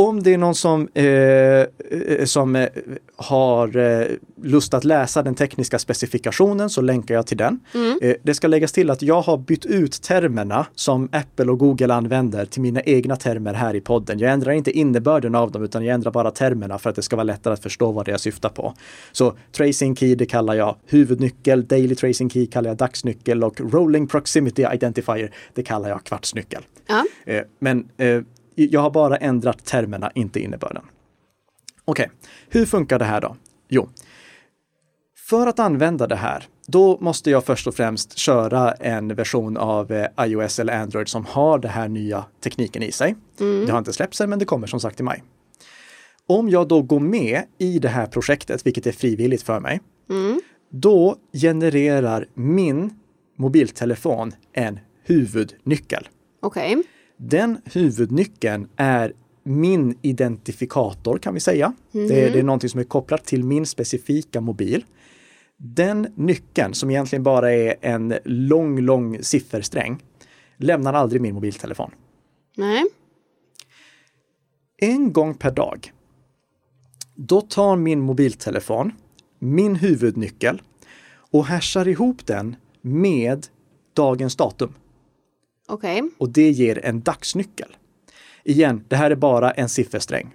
Om 0.00 0.22
det 0.22 0.34
är 0.34 0.38
någon 0.38 0.54
som, 0.54 0.88
eh, 0.94 1.04
eh, 1.04 1.66
som 2.24 2.56
eh, 2.56 2.68
har 3.16 3.76
eh, 3.76 4.06
lust 4.42 4.74
att 4.74 4.84
läsa 4.84 5.22
den 5.22 5.34
tekniska 5.34 5.78
specifikationen 5.78 6.70
så 6.70 6.80
länkar 6.80 7.14
jag 7.14 7.26
till 7.26 7.36
den. 7.36 7.60
Mm. 7.74 7.98
Eh, 8.02 8.14
det 8.22 8.34
ska 8.34 8.48
läggas 8.48 8.72
till 8.72 8.90
att 8.90 9.02
jag 9.02 9.20
har 9.20 9.36
bytt 9.38 9.66
ut 9.66 10.02
termerna 10.02 10.66
som 10.74 11.08
Apple 11.12 11.50
och 11.50 11.58
Google 11.58 11.94
använder 11.94 12.44
till 12.44 12.62
mina 12.62 12.82
egna 12.82 13.16
termer 13.16 13.54
här 13.54 13.74
i 13.74 13.80
podden. 13.80 14.18
Jag 14.18 14.32
ändrar 14.32 14.52
inte 14.52 14.70
innebörden 14.70 15.34
av 15.34 15.50
dem 15.50 15.62
utan 15.62 15.84
jag 15.84 15.94
ändrar 15.94 16.12
bara 16.12 16.30
termerna 16.30 16.78
för 16.78 16.90
att 16.90 16.96
det 16.96 17.02
ska 17.02 17.16
vara 17.16 17.24
lättare 17.24 17.54
att 17.54 17.62
förstå 17.62 17.92
vad 17.92 18.04
det 18.04 18.10
jag 18.10 18.20
syftar 18.20 18.48
på. 18.48 18.74
Så 19.12 19.36
tracing 19.52 19.96
key, 19.96 20.14
det 20.14 20.26
kallar 20.26 20.54
jag 20.54 20.76
huvudnyckel, 20.86 21.66
daily 21.66 21.94
tracing 21.94 22.30
key 22.30 22.46
kallar 22.46 22.70
jag 22.70 22.76
dagsnyckel 22.76 23.44
och 23.44 23.60
rolling 23.60 24.06
proximity 24.06 24.66
identifier, 24.74 25.34
det 25.54 25.62
kallar 25.62 25.88
jag 25.88 26.04
kvartsnyckel. 26.04 26.62
Eh, 27.26 27.42
men 27.58 27.88
jag 28.54 28.80
har 28.80 28.90
bara 28.90 29.16
ändrat 29.16 29.64
termerna, 29.64 30.10
inte 30.14 30.40
innebörden. 30.40 30.82
Okej, 31.84 32.06
okay. 32.06 32.16
hur 32.48 32.66
funkar 32.66 32.98
det 32.98 33.04
här 33.04 33.20
då? 33.20 33.36
Jo, 33.68 33.88
för 35.30 35.46
att 35.46 35.58
använda 35.58 36.06
det 36.06 36.16
här, 36.16 36.44
då 36.66 36.98
måste 37.00 37.30
jag 37.30 37.44
först 37.44 37.66
och 37.66 37.74
främst 37.74 38.18
köra 38.18 38.72
en 38.72 39.14
version 39.14 39.56
av 39.56 39.92
eh, 39.92 40.06
iOS 40.26 40.58
eller 40.58 40.80
Android 40.82 41.08
som 41.08 41.24
har 41.24 41.58
den 41.58 41.70
här 41.70 41.88
nya 41.88 42.24
tekniken 42.44 42.82
i 42.82 42.92
sig. 42.92 43.16
Det 43.66 43.72
har 43.72 43.78
inte 43.78 43.92
släppts 43.92 44.20
än, 44.20 44.30
men 44.30 44.38
det 44.38 44.44
kommer 44.44 44.66
som 44.66 44.80
sagt 44.80 45.00
i 45.00 45.02
maj. 45.02 45.22
Om 46.26 46.48
jag 46.48 46.68
då 46.68 46.82
går 46.82 47.00
med 47.00 47.42
i 47.58 47.78
det 47.78 47.88
här 47.88 48.06
projektet, 48.06 48.66
vilket 48.66 48.86
är 48.86 48.92
frivilligt 48.92 49.42
för 49.42 49.60
mig, 49.60 49.80
då 50.70 51.16
genererar 51.32 52.26
min 52.34 52.94
mobiltelefon 53.38 54.32
en 54.52 54.78
huvudnyckel. 55.04 56.08
Okej. 56.42 56.82
Den 57.22 57.58
huvudnyckeln 57.64 58.68
är 58.76 59.12
min 59.42 59.98
identifikator 60.02 61.18
kan 61.18 61.34
vi 61.34 61.40
säga. 61.40 61.72
Det, 61.92 62.00
är, 62.00 62.32
det 62.32 62.38
är 62.38 62.42
någonting 62.42 62.70
som 62.70 62.80
är 62.80 62.84
kopplat 62.84 63.24
till 63.24 63.44
min 63.44 63.66
specifika 63.66 64.40
mobil. 64.40 64.84
Den 65.56 66.12
nyckeln, 66.14 66.74
som 66.74 66.90
egentligen 66.90 67.22
bara 67.22 67.52
är 67.52 67.74
en 67.80 68.14
lång, 68.24 68.80
lång 68.80 69.22
siffersträng, 69.22 70.02
lämnar 70.56 70.92
aldrig 70.92 71.22
min 71.22 71.34
mobiltelefon. 71.34 71.90
Nej. 72.56 72.84
En 74.76 75.12
gång 75.12 75.34
per 75.34 75.50
dag, 75.50 75.92
då 77.14 77.40
tar 77.40 77.76
min 77.76 78.00
mobiltelefon 78.00 78.92
min 79.38 79.76
huvudnyckel 79.76 80.62
och 81.30 81.44
hashar 81.44 81.88
ihop 81.88 82.26
den 82.26 82.56
med 82.80 83.46
dagens 83.94 84.36
datum. 84.36 84.74
Okej. 85.70 86.02
och 86.18 86.28
det 86.28 86.50
ger 86.50 86.84
en 86.84 87.00
dagsnyckel. 87.00 87.76
Igen, 88.44 88.84
det 88.88 88.96
här 88.96 89.10
är 89.10 89.14
bara 89.16 89.50
en 89.50 89.68
siffersträng. 89.68 90.34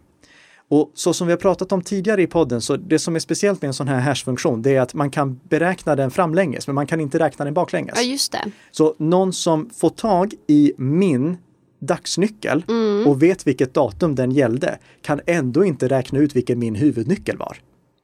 Och 0.67 0.91
så 0.93 1.13
som 1.13 1.27
vi 1.27 1.33
har 1.33 1.37
pratat 1.37 1.71
om 1.71 1.81
tidigare 1.81 2.21
i 2.21 2.27
podden, 2.27 2.61
så 2.61 2.77
det 2.77 2.99
som 2.99 3.15
är 3.15 3.19
speciellt 3.19 3.61
med 3.61 3.67
en 3.67 3.73
sån 3.73 3.87
här 3.87 3.99
hash-funktion, 3.99 4.61
det 4.61 4.75
är 4.75 4.81
att 4.81 4.93
man 4.93 5.11
kan 5.11 5.39
beräkna 5.49 5.95
den 5.95 6.11
framlänges, 6.11 6.67
men 6.67 6.75
man 6.75 6.87
kan 6.87 6.99
inte 6.99 7.19
räkna 7.19 7.45
den 7.45 7.53
baklänges. 7.53 7.93
Ja, 7.95 8.01
just 8.01 8.31
det. 8.31 8.51
Så 8.71 8.95
någon 8.97 9.33
som 9.33 9.69
får 9.69 9.89
tag 9.89 10.33
i 10.47 10.73
min 10.77 11.37
dagsnyckel 11.79 12.63
och 13.05 13.23
vet 13.23 13.47
vilket 13.47 13.73
datum 13.73 14.15
den 14.15 14.31
gällde, 14.31 14.79
kan 15.01 15.21
ändå 15.25 15.65
inte 15.65 15.87
räkna 15.87 16.19
ut 16.19 16.35
vilken 16.35 16.59
min 16.59 16.75
huvudnyckel 16.75 17.37
var. 17.37 17.57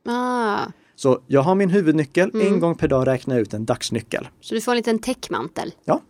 Ah. 0.08 0.60
Så 0.96 1.20
jag 1.28 1.42
har 1.42 1.56
min 1.56 1.70
huvudnyckel, 1.70 2.32
en 2.34 2.60
gång 2.60 2.76
per 2.76 2.88
dag 2.88 3.08
räknar 3.08 3.36
jag 3.36 3.42
ut 3.42 3.54
en 3.54 3.66
dagsnyckel. 3.66 4.28
Så 4.42 4.56
du 4.56 4.62
får 4.62 4.72
en 4.72 4.76
liten 4.78 5.00
täckmantel. 5.00 5.74
Ja, 5.86 6.02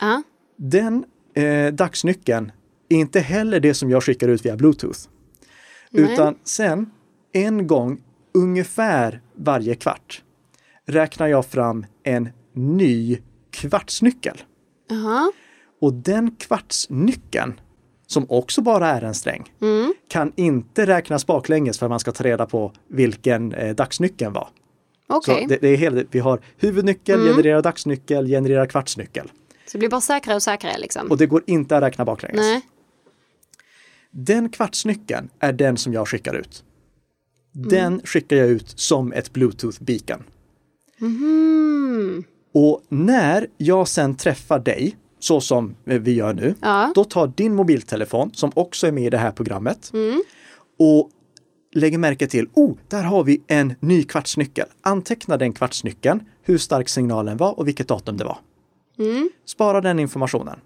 Ja. 0.00 0.22
Den 0.58 1.04
eh, 1.34 1.72
dagsnyckeln 1.72 2.52
är 2.88 2.96
inte 2.96 3.20
heller 3.20 3.60
det 3.60 3.74
som 3.74 3.90
jag 3.90 4.02
skickar 4.02 4.28
ut 4.28 4.46
via 4.46 4.56
Bluetooth. 4.56 4.98
Nej. 5.90 6.12
Utan 6.12 6.34
sen 6.44 6.90
en 7.32 7.66
gång 7.66 8.00
ungefär 8.34 9.20
varje 9.34 9.74
kvart 9.74 10.22
räknar 10.86 11.26
jag 11.26 11.46
fram 11.46 11.86
en 12.04 12.28
ny 12.52 13.18
kvartsnyckel. 13.50 14.36
Jaha. 14.90 15.32
Och 15.80 15.94
den 15.94 16.30
kvartsnyckeln, 16.30 17.60
som 18.06 18.26
också 18.28 18.62
bara 18.62 18.88
är 18.88 19.02
en 19.02 19.14
sträng, 19.14 19.52
Mm. 19.60 19.94
kan 20.08 20.32
inte 20.36 20.86
räknas 20.86 21.26
baklänges 21.26 21.78
för 21.78 21.86
att 21.86 21.90
man 21.90 22.00
ska 22.00 22.12
ta 22.12 22.24
reda 22.24 22.46
på 22.46 22.72
vilken 22.88 23.52
eh, 23.52 23.74
dagsnyckeln 23.74 24.32
var. 24.32 24.48
Mm. 25.10 25.20
Så 25.22 25.46
det, 25.48 25.56
det 25.60 25.68
är 25.68 25.76
hela, 25.76 26.02
vi 26.10 26.18
har 26.18 26.40
huvudnyckel, 26.56 27.20
generera 27.20 27.62
dagsnyckel, 27.62 28.26
generera 28.26 28.66
kvartsnyckel. 28.66 29.30
Så 29.68 29.72
det 29.72 29.78
blir 29.78 29.88
bara 29.88 30.00
säkrare 30.00 30.36
och 30.36 30.42
säkrare 30.42 30.78
liksom. 30.78 31.10
Och 31.10 31.16
det 31.16 31.26
går 31.26 31.42
inte 31.46 31.76
att 31.76 31.82
räkna 31.82 32.04
baklänges. 32.04 32.40
Nej. 32.40 32.60
Den 34.10 34.48
kvartsnyckeln 34.48 35.28
är 35.38 35.52
den 35.52 35.76
som 35.76 35.92
jag 35.92 36.08
skickar 36.08 36.34
ut. 36.34 36.64
Mm. 37.56 37.68
Den 37.68 38.00
skickar 38.04 38.36
jag 38.36 38.48
ut 38.48 38.78
som 38.80 39.12
ett 39.12 39.32
Bluetooth 39.32 39.82
beacon. 39.82 40.22
Mm. 41.00 42.24
Och 42.54 42.82
när 42.88 43.46
jag 43.56 43.88
sen 43.88 44.14
träffar 44.16 44.58
dig, 44.58 44.96
så 45.18 45.40
som 45.40 45.74
eh, 45.86 46.00
vi 46.00 46.12
gör 46.14 46.34
nu, 46.34 46.54
Ja. 46.62 46.92
då 46.94 47.04
tar 47.04 47.26
din 47.36 47.54
mobiltelefon, 47.54 48.30
som 48.34 48.50
också 48.54 48.86
är 48.86 48.92
med 48.92 49.04
i 49.04 49.10
det 49.10 49.18
här 49.18 49.32
programmet, 49.32 49.90
Mm. 49.94 50.22
och 50.78 51.10
lägger 51.74 51.98
märke 51.98 52.26
till, 52.26 52.48
oh, 52.54 52.76
där 52.88 53.02
har 53.02 53.24
vi 53.24 53.42
en 53.46 53.74
ny 53.80 54.02
kvartsnyckel. 54.04 54.66
Anteckna 54.80 55.36
den 55.36 55.52
kvartsnyckeln, 55.52 56.20
hur 56.42 56.58
stark 56.58 56.88
signalen 56.88 57.36
var 57.36 57.58
och 57.58 57.68
vilket 57.68 57.88
datum 57.88 58.16
det 58.16 58.24
var. 58.24 58.38
Mm. 58.98 59.30
Spara 59.46 59.80
den 59.80 59.98
informationen. 59.98 60.60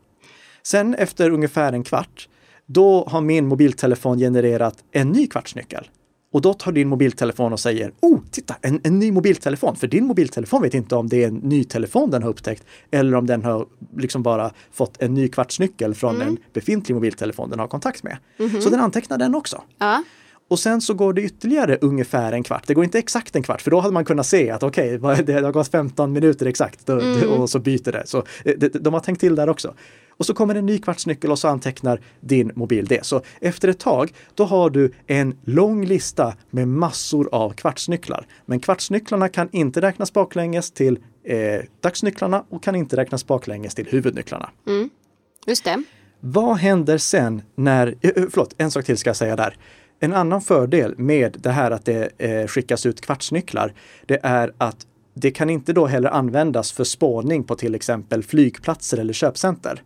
Sen 0.62 0.94
efter 0.94 1.30
ungefär 1.30 1.72
en 1.72 1.84
kvart, 1.84 2.28
då 2.66 3.04
har 3.10 3.20
min 3.20 3.46
mobiltelefon 3.46 4.18
genererat 4.18 4.84
en 4.92 5.08
ny 5.08 5.26
kvartsnyckel. 5.26 5.88
Och 6.32 6.40
då 6.40 6.54
tar 6.54 6.72
din 6.72 6.88
mobiltelefon 6.88 7.52
och 7.52 7.60
säger, 7.60 7.92
oh, 8.00 8.20
titta, 8.30 8.56
en, 8.60 8.80
en 8.84 8.98
ny 8.98 9.12
mobiltelefon. 9.12 9.76
För 9.76 9.86
din 9.86 10.06
mobiltelefon 10.06 10.62
vet 10.62 10.74
inte 10.74 10.94
om 10.94 11.08
det 11.08 11.22
är 11.24 11.28
en 11.28 11.34
ny 11.34 11.64
telefon 11.64 12.10
den 12.10 12.22
har 12.22 12.30
upptäckt 12.30 12.64
eller 12.90 13.14
om 13.14 13.26
den 13.26 13.44
har 13.44 13.66
liksom 13.96 14.22
bara 14.22 14.52
fått 14.72 15.02
en 15.02 15.14
ny 15.14 15.28
kvartsnyckel 15.28 15.94
från 15.94 16.20
en 16.20 16.38
befintlig 16.52 16.94
mobiltelefon 16.94 17.50
den 17.50 17.58
har 17.58 17.68
kontakt 17.68 18.02
med. 18.02 18.16
Så 18.62 18.70
den 18.70 18.80
antecknar 18.80 19.18
den 19.18 19.34
också. 19.34 19.62
Ja. 19.78 20.02
Och 20.52 20.58
sen 20.58 20.80
så 20.80 20.94
går 20.94 21.12
det 21.12 21.22
ytterligare 21.22 21.78
ungefär 21.80 22.32
en 22.32 22.42
kvart. 22.42 22.66
Det 22.66 22.74
går 22.74 22.84
inte 22.84 22.98
exakt 22.98 23.36
en 23.36 23.42
kvart, 23.42 23.62
för 23.62 23.70
då 23.70 23.80
hade 23.80 23.94
man 23.94 24.04
kunnat 24.04 24.26
se 24.26 24.50
att 24.50 24.62
okej, 24.62 24.98
okay, 24.98 25.22
det 25.22 25.32
har 25.32 25.52
gått 25.52 25.68
15 25.68 26.12
minuter 26.12 26.46
exakt 26.46 26.86
då, 26.86 27.00
och 27.28 27.50
så 27.50 27.58
byter 27.58 27.92
det. 27.92 28.02
Så 28.06 28.18
eh, 28.44 28.54
de, 28.58 28.94
har 28.94 29.00
tänkt 29.00 29.20
till 29.20 29.34
där 29.34 29.48
också. 29.48 29.74
Och 30.08 30.26
så 30.26 30.34
kommer 30.34 30.54
en 30.54 30.66
ny 30.66 30.78
kvartsnyckel 30.78 31.30
och 31.30 31.38
så 31.38 31.48
antecknar 31.48 32.00
din 32.20 32.52
mobil 32.54 32.86
det. 32.86 33.06
Så 33.06 33.22
efter 33.40 33.68
ett 33.68 33.78
tag, 33.78 34.12
då 34.34 34.44
har 34.44 34.70
du 34.70 34.92
en 35.06 35.38
lång 35.44 35.84
lista 35.84 36.34
med 36.50 36.68
massor 36.68 37.28
av 37.32 37.50
kvartsnycklar. 37.50 38.26
Men 38.46 38.60
kvartsnycklarna 38.60 39.28
kan 39.28 39.48
inte 39.52 39.80
räknas 39.80 40.12
baklänges 40.12 40.70
till 40.70 40.98
eh, 41.24 41.38
dagsnycklarna 41.80 42.44
och 42.48 42.62
kan 42.62 42.74
inte 42.74 42.96
räknas 42.96 43.26
baklänges 43.26 43.74
till 43.74 43.86
huvudnycklarna. 43.86 44.50
Just 45.46 45.64
det. 45.64 45.82
Vad 46.24 46.56
händer 46.56 46.98
sen 46.98 47.42
när, 47.54 47.86
eh, 48.00 48.10
eh, 48.10 48.24
förlåt, 48.30 48.54
en 48.58 48.70
sak 48.70 48.84
till 48.84 48.98
ska 48.98 49.08
jag 49.08 49.16
säga 49.16 49.36
där. 49.36 49.56
En 50.04 50.12
annan 50.12 50.40
fördel 50.40 50.94
med 50.98 51.36
det 51.40 51.50
här 51.50 51.70
att 51.70 51.84
det 51.84 52.10
eh, 52.18 52.46
skickas 52.46 52.86
ut 52.86 53.00
kvartsnycklar, 53.00 53.72
det 54.06 54.18
är 54.22 54.52
att 54.58 54.86
det 55.14 55.30
kan 55.30 55.50
inte 55.50 55.72
då 55.72 55.86
heller 55.86 56.08
användas 56.10 56.72
för 56.72 56.84
spårning 56.84 57.44
på 57.44 57.54
till 57.54 57.74
exempel 57.74 58.22
flygplatser 58.22 58.98
eller 58.98 59.12
köpcenter. 59.12 59.82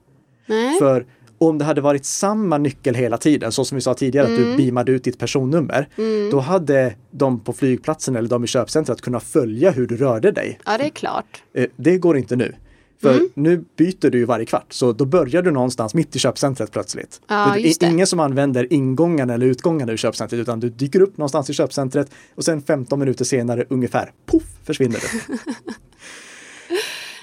Nej. 0.47 0.79
För 0.79 1.07
om 1.39 1.59
det 1.59 1.65
hade 1.65 1.81
varit 1.81 2.05
samma 2.05 2.59
nyckel 2.59 2.95
hela 2.95 3.19
tiden, 3.19 3.53
så 3.53 3.65
som 3.65 3.77
vi 3.77 3.81
sa 3.83 3.95
tidigare, 3.95 4.27
att 4.27 4.37
du 4.37 4.57
beamade 4.57 4.93
ut 4.93 5.05
ditt 5.05 5.19
personnummer, 5.19 5.89
då 6.31 6.41
hade 6.41 6.95
de 7.11 7.41
på 7.41 7.53
flygplatsen 7.53 8.17
eller 8.17 8.29
de 8.29 8.45
i 8.45 8.47
köpcentret 8.47 9.01
kunnat 9.01 9.23
följa 9.23 9.71
hur 9.71 9.87
du 9.87 9.97
rörde 9.97 10.31
dig. 10.33 10.59
Ja, 10.67 10.79
det 10.79 10.85
är 10.85 10.91
klart. 10.91 11.43
Eh, 11.55 11.67
Det 11.77 11.99
går 11.99 12.17
inte 12.17 12.37
nu. 12.37 12.55
För 13.01 13.21
nu 13.35 13.65
byter 13.77 14.11
du 14.11 14.19
ju 14.19 14.25
varje 14.25 14.47
kvart, 14.47 14.73
så 14.73 14.93
då 14.93 15.05
börjar 15.05 15.43
du 15.43 15.51
någonstans 15.51 15.95
mitt 15.95 16.17
i 16.17 16.19
köpcentret 16.19 16.73
plötsligt. 16.73 17.21
Ja, 17.27 17.53
det 17.55 17.69
är 17.69 17.81
det. 17.81 17.87
ingen 17.87 18.07
som 18.07 18.21
använder 18.21 18.73
ingångarna 18.73 19.35
eller 19.35 19.47
utgångarna 19.47 19.93
ur 19.93 19.97
köpcentret, 19.97 20.41
utan 20.41 20.61
du 20.61 20.71
dyker 20.71 21.01
upp 21.01 21.17
någonstans 21.17 21.51
i 21.51 21.55
köpcentret 21.55 22.11
och 22.35 22.45
sen 22.45 22.63
15 22.63 22.99
minuter 22.99 23.25
senare 23.25 23.65
ungefär, 23.69 24.13
poff, 24.27 24.43
försvinner 24.65 24.99
du. 25.01 25.35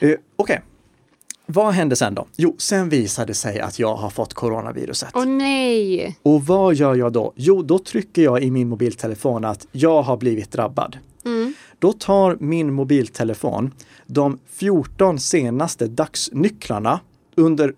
eh, 0.12 0.18
Okej. 0.36 0.62
Vad 1.46 1.74
hände 1.74 1.96
sen 1.96 2.16
då? 2.16 2.28
Jo, 2.36 2.56
sen 2.58 2.90
visade 2.90 3.28
det 3.28 3.34
sig 3.34 3.60
att 3.60 3.80
jag 3.80 3.96
har 3.96 4.10
fått 4.10 4.34
coronaviruset. 4.34 5.10
Åh 5.14 5.26
nej. 5.26 6.18
Och 6.24 6.46
vad 6.46 6.76
gör 6.76 6.96
jag 6.96 7.14
då? 7.14 7.34
Jo, 7.36 7.64
då 7.64 7.80
trycker 7.80 8.22
jag 8.22 8.44
i 8.44 8.52
min 8.52 8.70
mobiltelefon 8.70 9.46
att 9.46 9.68
jag 9.72 10.02
har 10.02 10.18
blivit 10.18 10.52
drabbad. 10.52 10.98
Då 11.80 11.94
tar 11.94 12.38
min 12.40 12.74
mobiltelefon 12.74 13.72
de 14.06 14.40
14 14.46 15.20
senaste 15.20 15.88
dagsnycklarna 15.88 17.00
under 17.36 17.74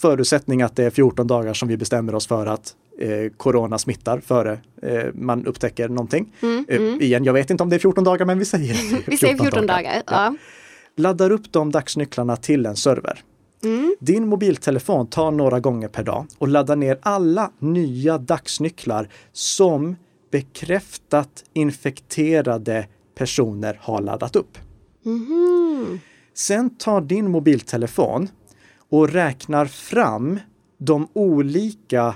förutsättning 0.00 0.62
att 0.62 0.76
det 0.76 0.84
är 0.84 0.90
14 0.90 1.26
dagar 1.26 1.54
som 1.54 1.68
vi 1.68 1.76
bestämmer 1.76 2.14
oss 2.14 2.26
för 2.26 2.46
att 2.46 2.74
eh, 3.00 3.32
corona 3.36 3.78
smittar 3.78 4.20
före 4.20 4.58
eh, 4.82 5.04
man 5.14 5.46
upptäcker 5.46 5.88
någonting. 5.88 6.34
Eh, 6.68 6.80
igen, 6.82 7.24
jag 7.24 7.32
vet 7.32 7.50
inte 7.50 7.62
om 7.62 7.70
det 7.70 7.76
är 7.76 7.80
14 7.80 8.04
dagar, 8.04 8.26
men 8.26 8.38
vi 8.38 8.44
säger 8.44 8.76
Vi 9.06 9.16
säger 9.16 9.36
14 9.36 9.66
dagar. 9.66 10.02
Ja. 10.06 10.36
laddar 10.96 11.30
upp 11.30 11.52
de 11.52 11.72
dagsnycklarna 11.72 12.36
till 12.36 12.66
en 12.66 12.76
server. 12.76 13.22
Din 14.00 14.28
mobiltelefon 14.28 15.06
tar 15.06 15.30
några 15.30 15.60
gånger 15.60 15.88
per 15.88 16.02
dag 16.02 16.26
och 16.38 16.48
laddar 16.48 16.76
ner 16.76 16.98
alla 17.02 17.50
nya 17.58 18.18
dagsnycklar 18.18 19.08
som 19.32 19.96
bekräftat 20.30 21.44
infekterade 21.52 22.86
personer 23.14 23.78
har 23.82 24.00
laddat 24.00 24.36
upp. 24.36 24.58
Sen 26.34 26.70
tar 26.70 27.00
din 27.00 27.30
mobiltelefon 27.30 28.28
och 28.88 29.08
räknar 29.08 29.66
fram 29.66 30.40
de 30.78 31.08
olika 31.12 32.14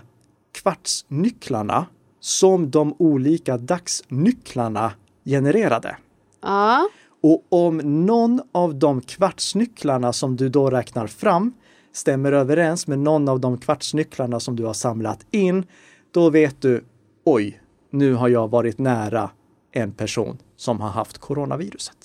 kvartsnycklarna 0.53 1.87
som 2.20 2.70
de 2.70 2.94
olika 2.98 3.57
dagsnycklarna 3.57 4.92
genererade. 5.25 5.96
Ja. 6.42 6.88
Och 7.22 7.46
om 7.48 7.77
någon 8.07 8.40
av 8.53 8.75
de 8.75 9.01
kvartsnycklarna 9.01 10.12
som 10.12 10.37
du 10.37 10.48
då 10.48 10.70
räknar 10.70 11.07
fram 11.07 11.53
stämmer 11.92 12.33
överens 12.33 12.87
med 12.87 12.98
någon 12.98 13.29
av 13.29 13.40
de 13.40 13.59
kvartsnycklarna 13.59 14.40
som 14.40 14.57
du 14.57 14.64
har 14.64 14.75
samlat 14.75 15.27
in, 15.31 15.66
då 16.11 16.31
vet 16.31 16.62
du, 16.62 16.85
oj, 17.25 17.62
nu 17.92 18.14
har 18.14 18.28
jag 18.28 18.50
varit 18.50 18.78
nära 18.78 19.31
en 19.72 19.92
person 19.92 20.38
som 20.57 20.81
har 20.81 20.88
haft 20.88 21.18
coronaviruset. 21.18 21.96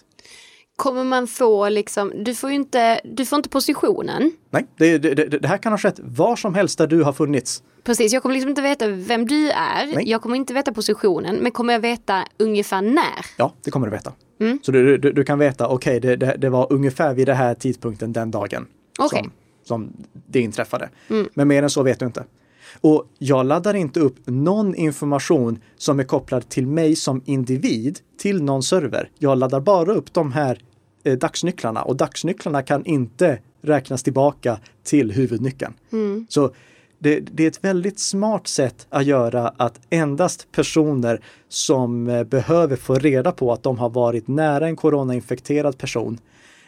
Kommer 0.76 1.04
man 1.04 1.28
få 1.28 1.70
liksom, 1.70 2.24
du 2.24 2.36
får 2.36 2.50
ju 2.50 2.56
inte, 2.56 3.02
du 3.04 3.26
får 3.26 3.38
inte 3.38 3.50
positionen. 3.50 4.32
Nej, 4.50 4.68
det, 4.78 4.98
det, 4.98 5.16
det, 5.16 5.48
här 5.48 5.58
kan 5.58 5.74
ha 5.74 5.78
skett 5.78 6.00
var 6.04 6.36
som 6.36 6.56
helst 6.56 6.78
där 6.78 6.88
du 6.88 7.04
har 7.04 7.14
funnits. 7.14 7.64
Precis, 7.84 8.14
jag 8.14 8.22
kommer 8.22 8.36
liksom 8.36 8.50
inte 8.50 8.62
veta 8.62 8.88
vem 8.88 9.28
du 9.28 9.50
är. 9.50 9.96
Nej. 9.96 10.10
Jag 10.10 10.22
kommer 10.22 10.36
inte 10.36 10.54
veta 10.54 10.74
positionen, 10.74 11.36
men 11.36 11.52
kommer 11.52 11.74
jag 11.74 11.80
veta 11.80 12.24
ungefär 12.38 12.82
när? 12.82 13.26
Ja, 13.38 13.54
det 13.64 13.72
kommer 13.72 13.88
du 13.88 13.92
veta. 13.92 14.14
Mm. 14.40 14.60
Så 14.64 14.72
du, 14.72 14.98
du, 14.98 15.12
du 15.12 15.24
kan 15.24 15.40
veta, 15.40 15.68
okej, 15.68 16.00
det, 16.00 16.16
det, 16.16 16.36
det 16.38 16.50
var 16.50 16.74
ungefär 16.74 17.14
vid 17.14 17.28
den 17.28 17.38
här 17.38 17.54
tidpunkten 17.54 18.14
den 18.14 18.32
dagen 18.32 18.66
Okej. 19.00 19.22
som, 19.22 19.32
som 19.64 19.94
det 20.14 20.40
inträffade. 20.40 20.90
Mm. 21.10 21.30
Men 21.34 21.48
mer 21.48 21.64
än 21.64 21.70
så 21.70 21.84
vet 21.84 22.00
du 22.00 22.06
inte. 22.06 22.24
Och 22.82 23.08
jag 23.18 23.46
laddar 23.46 23.74
inte 23.74 24.00
upp 24.00 24.16
någon 24.26 24.76
information 24.76 25.60
som 25.78 26.00
är 26.00 26.04
kopplad 26.04 26.50
till 26.50 26.68
mig 26.68 26.96
som 26.96 27.22
individ 27.26 28.00
till 28.18 28.44
någon 28.44 28.64
server. 28.64 29.10
Jag 29.20 29.38
laddar 29.38 29.60
bara 29.60 29.94
upp 29.94 30.14
de 30.14 30.32
här 30.32 30.60
eh, 31.04 31.18
dagsnycklarna 31.18 31.82
och 31.82 31.96
dagsnycklarna 31.96 32.62
kan 32.62 32.86
inte 32.86 33.40
räknas 33.62 34.04
tillbaka 34.04 34.60
till 34.84 35.12
huvudnyckeln. 35.12 35.74
Mm. 35.92 36.26
Så 36.30 36.52
det, 37.00 37.20
det 37.20 37.44
är 37.44 37.48
ett 37.48 37.64
väldigt 37.64 38.00
smart 38.00 38.48
sätt 38.48 38.88
att 38.90 39.06
göra 39.06 39.54
att 39.58 39.80
endast 39.90 40.52
personer 40.52 41.22
som 41.50 42.08
eh, 42.08 42.24
behöver 42.24 42.76
få 42.76 42.96
reda 42.96 43.32
på 43.32 43.54
att 43.54 43.64
de 43.64 43.78
har 43.78 43.90
varit 43.90 44.28
nära 44.28 44.68
en 44.68 44.76
coronainfekterad 44.76 45.78
person 45.78 46.20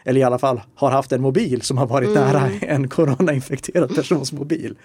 eller 0.04 0.20
i 0.20 0.22
alla 0.22 0.38
fall 0.38 0.60
har 0.74 0.90
haft 0.90 1.12
en 1.12 1.22
mobil 1.22 1.62
som 1.62 1.78
har 1.78 1.86
varit 1.86 2.14
nära 2.14 2.50
en 2.60 2.88
coronainfekterad 2.88 3.94
persons 3.94 4.32
mobil 4.32 4.76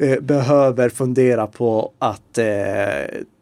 eh, 0.00 0.20
behöver 0.20 0.88
fundera 0.88 1.46
på 1.46 1.92
att 1.98 2.38
eh, 2.38 2.46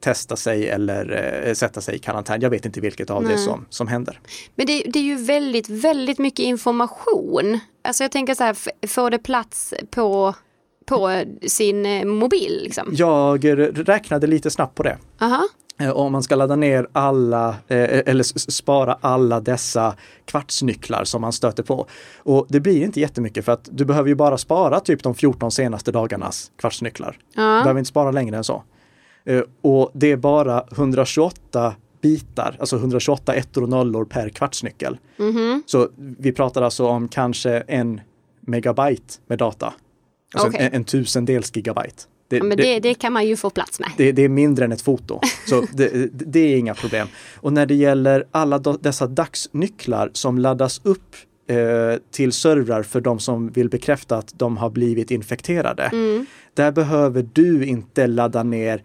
testa 0.00 0.36
sig 0.36 0.68
eller 0.68 1.42
eh, 1.46 1.54
sätta 1.54 1.80
sig 1.80 1.94
i 1.94 1.98
karantän. 1.98 2.40
Jag 2.40 2.50
vet 2.50 2.66
inte 2.66 2.80
vilket 2.80 3.10
av 3.10 3.22
det 3.22 3.28
Nej. 3.28 3.38
som, 3.38 3.66
som 3.70 3.88
händer. 3.88 4.20
Men 4.54 4.66
det, 4.66 4.82
det 4.86 4.98
är 4.98 5.02
ju 5.02 5.16
väldigt, 5.16 5.68
väldigt 5.68 6.18
mycket 6.18 6.44
information. 6.44 7.58
Alltså 7.82 8.04
jag 8.04 8.12
tänker 8.12 8.34
så 8.34 8.44
här, 8.44 8.86
får 8.86 9.10
det 9.10 9.18
plats 9.18 9.74
på, 9.90 10.34
på 10.86 11.22
sin 11.46 11.86
eh, 11.86 12.04
mobil 12.04 12.60
liksom? 12.62 12.88
Jag 12.92 13.44
räknade 13.88 14.26
lite 14.26 14.50
snabbt 14.50 14.74
på 14.74 14.82
det. 14.82 14.98
Aha. 15.20 15.48
Eh, 15.80 15.90
Om 15.90 16.12
man 16.12 16.22
ska 16.22 16.34
ladda 16.36 16.56
ner 16.56 16.88
alla 16.92 17.48
eh, 17.48 18.02
eller 18.06 18.20
s- 18.20 18.56
spara 18.56 18.98
alla 19.00 19.40
dessa 19.40 19.94
kvartsnycklar 20.24 21.04
som 21.04 21.20
man 21.20 21.32
stöter 21.32 21.62
på. 21.62 21.86
Och 22.18 22.46
det 22.48 22.60
blir 22.60 22.82
inte 22.84 23.00
jättemycket 23.00 23.44
för 23.44 23.52
att 23.52 23.68
du 23.72 23.84
behöver 23.84 24.08
ju 24.08 24.14
bara 24.14 24.38
spara 24.38 24.80
typ 24.80 25.02
de 25.02 25.14
14 25.14 25.50
senaste 25.50 25.92
dagarnas 25.92 26.50
kvartsnycklar. 26.58 27.18
Du 27.34 27.42
Ja. 27.42 27.60
behöver 27.62 27.78
inte 27.78 27.88
spara 27.88 28.10
längre 28.10 28.36
än 28.36 28.44
så. 28.44 28.62
Eh, 29.24 29.42
Och 29.62 29.90
det 29.94 30.12
är 30.12 30.16
bara 30.16 30.64
128 30.76 31.74
bitar, 32.02 32.56
alltså 32.60 32.76
128 32.76 33.34
ettor 33.34 33.62
och 33.62 33.68
nollor 33.68 34.04
per 34.04 34.28
kvartsnyckel. 34.28 34.98
Mhm. 35.16 35.62
Så 35.66 35.88
vi 35.96 36.32
pratar 36.32 36.62
alltså 36.62 36.86
om 36.86 37.08
kanske 37.08 37.58
en 37.60 38.00
megabyte 38.40 39.14
med 39.26 39.38
data. 39.38 39.72
Alltså 40.34 40.48
Okej. 40.48 40.66
en, 40.66 40.72
en 40.74 40.84
tusendels 40.84 41.56
gigabyte. 41.56 42.02
Det, 42.28 42.36
Ja, 42.36 42.44
men 42.44 42.56
det, 42.56 42.80
det 42.80 42.94
kan 42.94 43.12
man 43.12 43.26
ju 43.26 43.36
få 43.36 43.50
plats 43.50 43.80
med. 43.80 43.90
det, 44.14 44.22
är 44.22 44.28
mindre 44.28 44.64
än 44.64 44.72
ett 44.72 44.82
foto, 44.82 45.20
så 45.46 45.66
det, 45.72 46.40
är 46.40 46.56
inga 46.56 46.74
problem. 46.74 47.08
Och 47.34 47.52
när 47.52 47.66
det 47.66 47.74
gäller 47.74 48.26
alla 48.30 48.58
dessa 48.58 49.06
dagsnycklar 49.06 50.10
som 50.12 50.38
laddas 50.38 50.80
upp 50.84 51.16
eh, 51.48 51.56
till 52.10 52.32
servrar 52.32 52.82
för 52.82 53.00
de 53.00 53.18
som 53.18 53.48
vill 53.48 53.68
bekräfta 53.68 54.16
att 54.16 54.38
de 54.38 54.56
har 54.56 54.70
blivit 54.70 55.10
infekterade. 55.10 55.82
Mm. 55.82 56.26
Där 56.54 56.72
behöver 56.72 57.28
du 57.32 57.64
inte 57.64 58.06
ladda 58.06 58.42
ner 58.42 58.82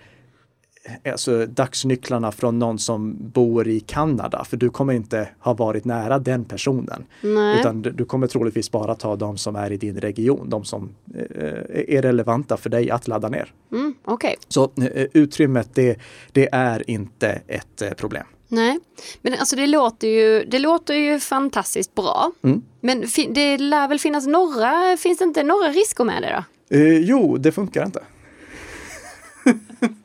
alltså, 1.12 1.46
dagsnycklarna 1.46 2.32
från 2.32 2.60
någon 2.60 2.80
som 2.80 3.16
bor 3.20 3.68
i 3.68 3.80
Kanada, 3.80 4.44
för 4.44 4.58
du 4.58 4.70
kommer 4.70 4.94
inte 4.94 5.30
ha 5.40 5.54
varit 5.54 5.86
nära 5.86 6.20
den 6.20 6.46
personen. 6.46 7.06
Nej. 7.22 7.60
Utan 7.60 7.82
du, 7.82 7.92
du 7.92 8.06
kommer 8.06 8.28
troligtvis 8.28 8.72
bara 8.72 8.96
ta 8.96 9.16
de 9.16 9.38
som 9.38 9.56
är 9.56 9.72
i 9.72 9.78
din 9.78 9.98
region, 9.98 10.50
de 10.50 10.64
som 10.64 10.90
eh, 11.16 11.96
är 11.96 12.02
relevanta 12.02 12.58
för 12.58 12.70
dig 12.70 12.92
att 12.92 13.08
ladda 13.08 13.30
ner. 13.30 13.54
Mm, 13.72 13.94
Okej. 14.06 14.36
Så 14.48 14.64
eh, 14.64 15.08
utrymmet, 15.14 15.70
det, 15.74 16.00
det 16.32 16.50
är 16.52 16.90
inte 16.90 17.42
ett 17.48 17.82
eh, 17.82 17.90
problem. 17.90 18.26
Nej, 18.48 18.80
men 19.22 19.34
alltså 19.34 19.56
det 19.56 19.68
låter 19.68 20.08
ju, 20.08 20.46
det 20.46 20.60
låter 20.60 20.94
ju 20.94 21.20
fantastiskt 21.20 21.96
bra. 21.96 22.32
Mm. 22.44 22.62
Men 22.82 23.06
det 23.30 23.58
lär 23.58 23.88
väl 23.88 24.00
finnas 24.00 24.28
några, 24.28 24.98
finns 24.98 25.18
det 25.18 25.24
inte 25.24 25.44
några 25.44 25.70
risker 25.70 26.04
med 26.04 26.22
det 26.22 26.36
då? 26.36 26.44
Jo, 26.80 27.38
det 27.38 27.52
funkar 27.52 27.86
inte. 27.86 28.04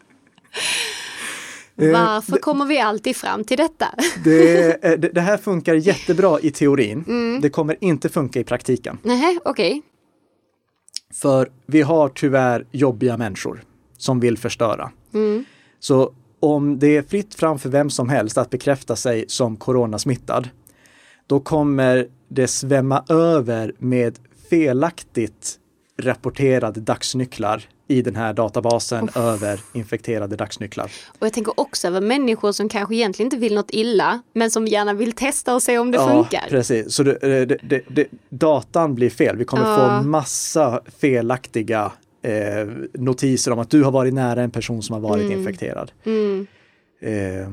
Eh, 1.81 1.93
Varför 1.93 2.37
kommer 2.37 2.67
vi 2.67 2.81
alltid 2.81 3.17
fram 3.17 3.45
till 3.45 3.57
detta? 3.57 3.87
Det, 4.25 4.85
eh, 4.85 4.99
det, 4.99 5.09
det 5.09 5.21
här 5.21 5.37
funkar 5.37 5.75
jättebra 5.75 6.41
i 6.41 6.51
teorin. 6.51 7.05
Det 7.43 7.51
kommer 7.51 7.77
inte 7.81 8.09
funka 8.09 8.41
i 8.41 8.45
praktiken. 8.45 8.99
Nej, 9.03 9.39
okej. 9.45 9.83
För 11.15 11.51
vi 11.67 11.83
har 11.83 12.09
tyvärr 12.09 12.67
jobbiga 12.71 13.17
människor 13.17 13.63
som 13.99 14.21
vill 14.21 14.39
förstöra. 14.39 14.91
Mm. 15.15 15.45
Så 15.81 16.13
om 16.41 16.79
det 16.79 16.97
är 16.97 17.03
fritt 17.03 17.35
fram 17.35 17.59
för 17.59 17.69
vem 17.69 17.91
som 17.91 18.09
helst 18.09 18.39
att 18.39 18.51
bekräfta 18.51 18.97
sig 18.97 19.25
som 19.29 19.57
coronasmittad, 19.57 20.49
då 21.27 21.41
kommer 21.41 22.09
det 22.29 22.49
svämma 22.49 23.05
över 23.09 23.73
med 23.79 24.19
felaktigt 24.51 25.59
rapporterade 26.03 26.81
dagsnycklar 26.81 27.63
i 27.89 28.03
den 28.03 28.17
här 28.17 28.33
databasen 28.33 29.09
över 29.15 29.61
infekterade 29.75 30.37
dagsnycklar. 30.37 30.91
Och 31.19 31.27
jag 31.27 31.33
tänker 31.33 31.61
också 31.61 31.87
över 31.89 32.01
människor 32.01 32.53
som 32.53 32.69
kanske 32.69 32.95
egentligen 32.95 33.27
inte 33.27 33.37
vill 33.37 33.55
något 33.55 33.71
illa, 33.71 34.23
men 34.33 34.51
som 34.51 34.67
gärna 34.67 34.95
vill 34.95 35.13
testa 35.13 35.55
och 35.55 35.63
se 35.63 35.79
om 35.79 35.91
det 35.91 35.99
funkar. 35.99 36.47
precis. 36.49 36.95
Så 36.95 37.03
det, 37.03 37.45
det, 37.63 37.83
det, 37.89 38.07
datan 38.29 38.95
blir 38.95 39.11
fel. 39.11 39.37
Vi 39.37 39.45
kommer 39.45 39.65
Ja. 39.65 40.01
få 40.03 40.09
massa 40.09 40.81
felaktiga 40.99 41.93
eh, 42.23 42.69
notiser 42.95 43.53
om 43.53 43.59
att 43.59 43.71
du 43.71 43.83
har 43.83 43.91
varit 43.91 44.15
nära 44.15 44.43
en 44.43 44.51
person 44.51 44.83
som 44.83 44.95
har 44.95 45.01
varit 45.01 45.31
infekterad. 45.31 45.93
Mm. 46.05 46.47
Eh, 47.03 47.49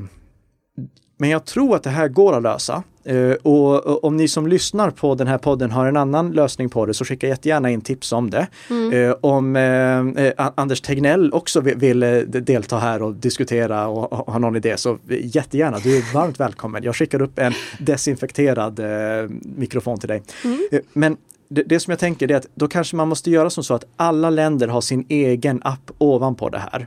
men 1.16 1.30
jag 1.30 1.44
tror 1.44 1.76
att 1.76 1.82
det 1.82 1.90
här 1.90 2.08
går 2.08 2.36
att 2.36 2.42
lösa. 2.42 2.82
Eh, 3.04 3.30
och, 3.30 4.04
om 4.04 4.16
ni 4.16 4.28
som 4.28 4.46
lyssnar 4.46 4.90
på 4.90 5.14
den 5.14 5.26
här 5.26 5.38
podden 5.38 5.70
har 5.70 5.86
en 5.86 5.96
annan 5.96 6.32
lösning 6.32 6.68
på 6.68 6.86
det 6.86 6.94
så 6.94 7.04
skicka 7.04 7.28
jättegärna 7.28 7.70
in 7.70 7.80
tips 7.80 8.12
om 8.12 8.30
det. 8.30 8.46
Eh, 8.92 9.14
om 9.20 9.56
eh, 9.56 10.50
Anders 10.54 10.80
Tegnell 10.80 11.32
också 11.32 11.60
vill, 11.60 12.00
delta 12.26 12.78
här 12.78 13.02
och 13.02 13.14
diskutera 13.14 13.86
och, 13.86 14.32
har 14.32 14.40
någon 14.40 14.56
idé 14.56 14.76
så 14.76 14.98
jättegärna, 15.08 15.78
du 15.78 15.96
är 15.96 16.14
varmt 16.14 16.40
välkommen. 16.40 16.82
Jag 16.82 16.96
skickar 16.96 17.22
upp 17.22 17.38
en 17.38 17.52
desinfekterad 17.78 18.80
mikrofon 19.40 19.98
till 19.98 20.08
dig. 20.08 20.22
Eh, 20.70 20.80
men 20.92 21.16
det, 21.48 21.62
det 21.62 21.80
som 21.80 21.90
jag 21.90 21.98
tänker 21.98 22.30
är 22.30 22.36
att 22.36 22.46
då 22.54 22.68
kanske 22.68 22.96
man 22.96 23.08
måste 23.08 23.30
göra 23.30 23.50
som 23.50 23.64
så 23.64 23.74
att 23.74 23.84
alla 23.96 24.30
länder 24.30 24.68
har 24.68 24.80
sin 24.80 25.06
egen 25.08 25.60
app 25.64 25.90
ovanpå 25.98 26.48
det 26.48 26.58
här 26.58 26.86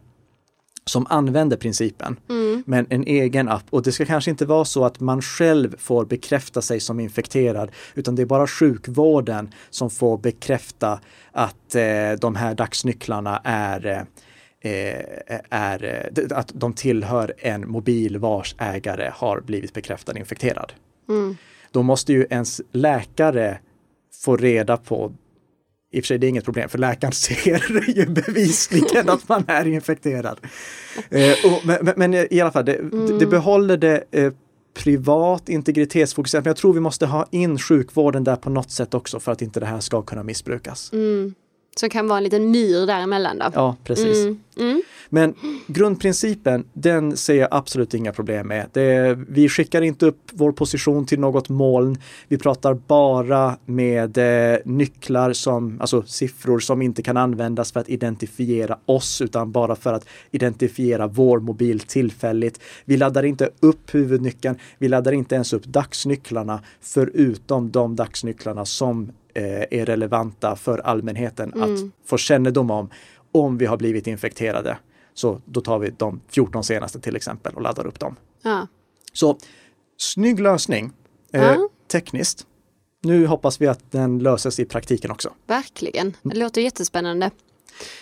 som 0.85 1.07
använder 1.09 1.57
principen, 1.57 2.19
men 2.65 2.87
en 2.89 3.03
egen 3.03 3.49
app. 3.49 3.63
Och 3.69 3.83
det 3.83 3.91
ska 3.91 4.05
kanske 4.05 4.31
inte 4.31 4.45
vara 4.45 4.65
så 4.65 4.85
att 4.85 4.99
man 4.99 5.21
själv 5.21 5.75
får 5.77 6.05
bekräfta 6.05 6.61
sig 6.61 6.79
som 6.79 6.99
infekterad, 6.99 7.71
utan 7.95 8.15
det 8.15 8.21
är 8.21 8.25
bara 8.25 8.47
sjukvården 8.47 9.53
som 9.69 9.89
får 9.89 10.17
bekräfta 10.17 10.99
att 11.31 11.75
eh, 11.75 12.11
de 12.19 12.35
här 12.35 12.55
dagsnycklarna 12.55 13.41
är 13.43 13.85
eh, 13.85 14.01
är 15.49 16.11
eh, 16.17 16.37
att 16.37 16.51
de 16.53 16.73
tillhör 16.73 17.33
en 17.37 17.69
mobil 17.69 18.17
vars 18.17 18.55
ägare 18.57 19.11
har 19.13 19.41
blivit 19.41 19.73
bekräftad 19.73 20.17
infekterad. 20.17 20.73
Mm. 21.09 21.37
Då 21.71 21.83
måste 21.83 22.13
ju 22.13 22.27
ens 22.29 22.61
läkare 22.71 23.59
få 24.23 24.37
reda 24.37 24.77
på 24.77 25.13
i 25.91 25.99
och 25.99 26.03
för 26.03 26.07
sig 26.07 26.17
det 26.17 26.27
är 26.27 26.29
inget 26.29 26.45
problem 26.45 26.69
för 26.69 26.77
läkaren 26.77 27.13
ser 27.13 27.89
ju 27.97 28.05
bevisligen 28.05 29.09
att 29.09 29.29
man 29.29 29.43
är 29.47 29.67
infekterad. 29.67 30.39
Eh, 31.09 31.31
och, 31.45 31.65
men, 31.65 31.77
men- 31.81 31.93
men 31.97 32.13
i 32.33 32.41
alla 32.41 32.51
fall, 32.51 32.65
det, 32.65 32.79
det 33.19 33.25
behåller 33.25 33.77
det 33.77 34.03
eh, 34.11 34.33
privat 34.83 35.49
integritetsfokuserat. 35.49 36.45
Men 36.45 36.49
jag 36.49 36.57
tror 36.57 36.73
vi 36.73 36.79
måste 36.79 37.05
ha 37.05 37.27
in 37.31 37.57
sjukvården 37.59 38.23
där 38.23 38.35
på 38.35 38.49
något 38.49 38.71
sätt 38.71 38.93
också 38.93 39.19
för 39.19 39.31
att 39.31 39.41
inte 39.41 39.59
det 39.59 39.65
här 39.65 39.79
ska 39.79 40.01
kunna 40.01 40.23
missbrukas. 40.23 40.93
Mm. 40.93 41.33
Som 41.75 41.89
kan 41.89 42.07
vara 42.07 42.17
en 42.17 42.23
liten 42.23 42.51
myr 42.51 42.85
däremellan 42.85 43.39
då. 43.39 43.45
Ja, 43.53 43.75
precis. 43.83 44.25
Mm. 44.25 44.39
Mm. 44.57 44.81
Men 45.09 45.35
grundprincipen, 45.67 46.65
den 46.73 47.17
ser 47.17 47.35
jag 47.35 47.47
absolut 47.51 47.93
inga 47.93 48.11
problem 48.11 48.47
med. 48.47 48.69
Det, 48.73 49.19
vi 49.27 49.49
skickar 49.49 49.81
inte 49.81 50.05
upp 50.05 50.21
vår 50.33 50.51
position 50.51 51.05
till 51.05 51.19
något 51.19 51.49
moln. 51.49 51.97
Vi 52.27 52.37
pratar 52.37 52.73
bara 52.73 53.57
med 53.65 54.17
eh, 54.17 54.57
nycklar 54.65 55.33
som, 55.33 55.81
alltså 55.81 56.01
siffror 56.01 56.59
som 56.59 56.81
inte 56.81 57.03
kan 57.03 57.17
användas 57.17 57.71
för 57.71 57.79
att 57.79 57.89
identifiera 57.89 58.77
oss 58.85 59.21
utan 59.21 59.51
bara 59.51 59.75
för 59.75 59.93
att 59.93 60.05
identifiera 60.31 61.07
vår 61.07 61.39
mobil 61.39 61.79
tillfälligt. 61.79 62.59
Vi 62.85 62.97
laddar 62.97 63.23
inte 63.23 63.49
upp 63.59 63.95
huvudnyckeln. 63.95 64.57
Vi 64.77 64.87
laddar 64.87 65.11
inte 65.11 65.35
ens 65.35 65.53
upp 65.53 65.65
dagsnycklarna 65.65 66.63
förutom 66.81 67.71
de 67.71 67.95
dagsnycklarna 67.95 68.65
som 68.65 69.11
är 69.71 69.85
relevanta 69.85 70.55
för 70.55 70.77
allmänheten 70.77 71.61
att 71.63 71.79
få 72.05 72.17
kännedom 72.17 72.71
om 72.71 72.89
om 73.31 73.57
vi 73.57 73.65
har 73.65 73.77
blivit 73.77 74.07
infekterade. 74.07 74.77
Så 75.13 75.41
då 75.45 75.61
tar 75.61 75.79
vi 75.79 75.89
de 75.97 76.21
14 76.27 76.63
senaste 76.63 76.99
till 76.99 77.15
exempel 77.15 77.53
och 77.55 77.61
laddar 77.61 77.87
upp 77.87 77.99
dem. 77.99 78.15
Ja. 78.41 78.67
Så 79.13 79.37
snygg 79.97 80.39
lösning 80.39 80.91
eh, 81.33 81.41
Ja. 81.43 81.69
tekniskt. 81.91 82.45
Nu 83.03 83.25
hoppas 83.25 83.61
vi 83.61 83.67
att 83.67 83.91
den 83.91 84.19
löses 84.19 84.59
i 84.59 84.65
praktiken 84.65 85.11
också. 85.11 85.33
Verkligen. 85.47 86.15
Det 86.23 86.37
låter 86.37 86.61
jättespännande. 86.61 87.31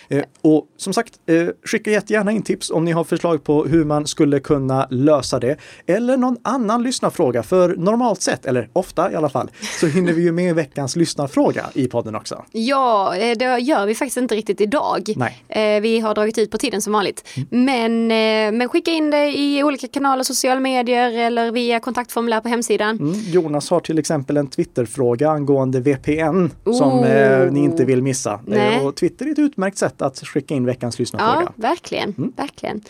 Eh, 0.09 0.23
och 0.41 0.65
som 0.77 0.93
sagt, 0.93 1.13
eh, 1.25 1.47
skicka 1.65 1.91
jättegärna 1.91 2.31
in 2.31 2.41
tips 2.41 2.71
om 2.71 2.85
ni 2.85 2.91
har 2.91 3.03
förslag 3.03 3.43
på 3.43 3.65
hur 3.65 3.85
man 3.85 4.07
skulle 4.07 4.39
kunna 4.39 4.87
lösa 4.89 5.39
det. 5.39 5.57
Eller 5.87 6.17
någon 6.17 6.37
annan 6.41 6.83
lyssnarfråga, 6.83 7.43
för 7.43 7.75
normalt 7.75 8.21
sett, 8.21 8.45
eller 8.45 8.69
ofta 8.73 9.11
i 9.11 9.15
alla 9.15 9.29
fall, 9.29 9.51
så 9.79 9.87
hinner 9.87 10.13
vi 10.13 10.21
ju 10.23 10.31
med 10.31 10.55
veckans 10.55 10.95
lyssnarfråga 10.95 11.65
i 11.73 11.87
podden 11.87 12.15
också. 12.15 12.43
Ja, 12.51 13.15
eh, 13.15 13.37
det 13.37 13.59
gör 13.59 13.85
vi 13.85 13.95
faktiskt 13.95 14.17
inte 14.17 14.35
riktigt 14.35 14.61
idag. 14.61 15.13
Nej. 15.15 15.43
Eh, 15.77 15.81
Vi 15.81 15.99
har 15.99 16.15
dragit 16.15 16.37
ut 16.37 16.51
på 16.51 16.57
tiden 16.57 16.81
som 16.81 16.93
vanligt. 16.93 17.27
Men, 17.49 18.11
eh, 18.11 18.57
men 18.57 18.69
skicka 18.69 18.91
in 18.91 19.09
det 19.09 19.37
i 19.37 19.63
olika 19.63 19.87
kanaler, 19.87 20.23
sociala 20.23 20.59
medier 20.59 21.11
eller 21.17 21.51
via 21.51 21.79
kontaktformulär 21.79 22.41
på 22.41 22.49
hemsidan. 22.49 22.97
Mm, 22.99 23.13
Jonas 23.19 23.69
har 23.69 23.79
till 23.79 23.99
exempel 23.99 24.37
en 24.37 24.47
Twitterfråga 24.47 25.29
angående 25.29 25.79
VPN 25.79 26.49
som 26.63 26.99
Oh. 26.99 27.07
eh, 27.11 27.51
ni 27.51 27.59
inte 27.63 27.85
vill 27.85 28.01
missa. 28.03 28.39
Nej. 28.45 28.79
Och 28.85 28.95
Twitter 28.95 29.25
är 29.25 29.31
ett 29.31 29.39
utmärkt 29.57 29.77
sätt 29.77 30.01
att 30.01 30.19
skicka 30.19 30.53
in 30.55 30.65
veckans 30.65 30.99
lyssnarfråga. 30.99 31.41
Ja, 31.45 31.53
verkligen. 31.55 32.33
verkligen. 32.37 32.81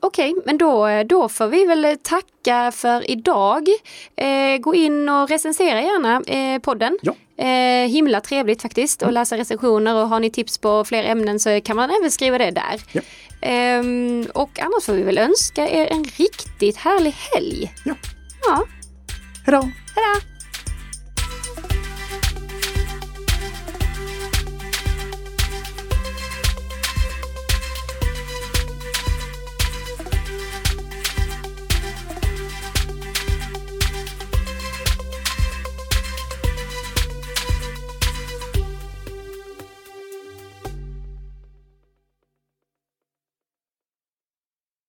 Okej, 0.00 0.34
men 0.44 0.58
då, 0.58 0.88
då 1.06 1.28
får 1.28 1.46
vi 1.46 1.64
väl 1.66 1.96
tacka 2.02 2.72
för 2.72 3.10
idag. 3.10 3.68
Eh, 4.16 4.58
gå 4.60 4.74
in 4.74 5.08
och 5.08 5.28
recensera 5.28 5.80
gärna 5.82 6.22
eh, 6.22 6.60
podden. 6.60 6.98
Ja. 7.02 7.44
Eh, 7.44 7.88
himla 7.88 8.20
trevligt 8.20 8.62
faktiskt 8.62 9.02
att 9.02 9.12
läsa 9.12 9.36
recensioner 9.36 9.94
och 9.94 10.08
har 10.08 10.20
ni 10.20 10.30
tips 10.30 10.58
på 10.58 10.84
fler 10.84 11.04
ämnen 11.04 11.40
så 11.40 11.60
kan 11.60 11.76
man 11.76 11.90
även 11.90 12.10
skriva 12.10 12.38
det 12.38 12.50
där. 12.50 12.82
Ja. 12.92 13.00
Ehm, 13.40 14.26
och 14.34 14.60
annars 14.60 14.84
får 14.84 14.92
vi 14.92 15.02
väl 15.02 15.18
önska 15.18 15.68
er 15.68 15.86
en 15.86 16.04
riktigt 16.04 16.76
härlig 16.76 17.14
helg. 17.34 17.72
Ja. 17.84 17.94
Ja, 18.46 18.66
Hej 19.46 19.52
då! 19.54 19.60
hejdå! 19.60 20.35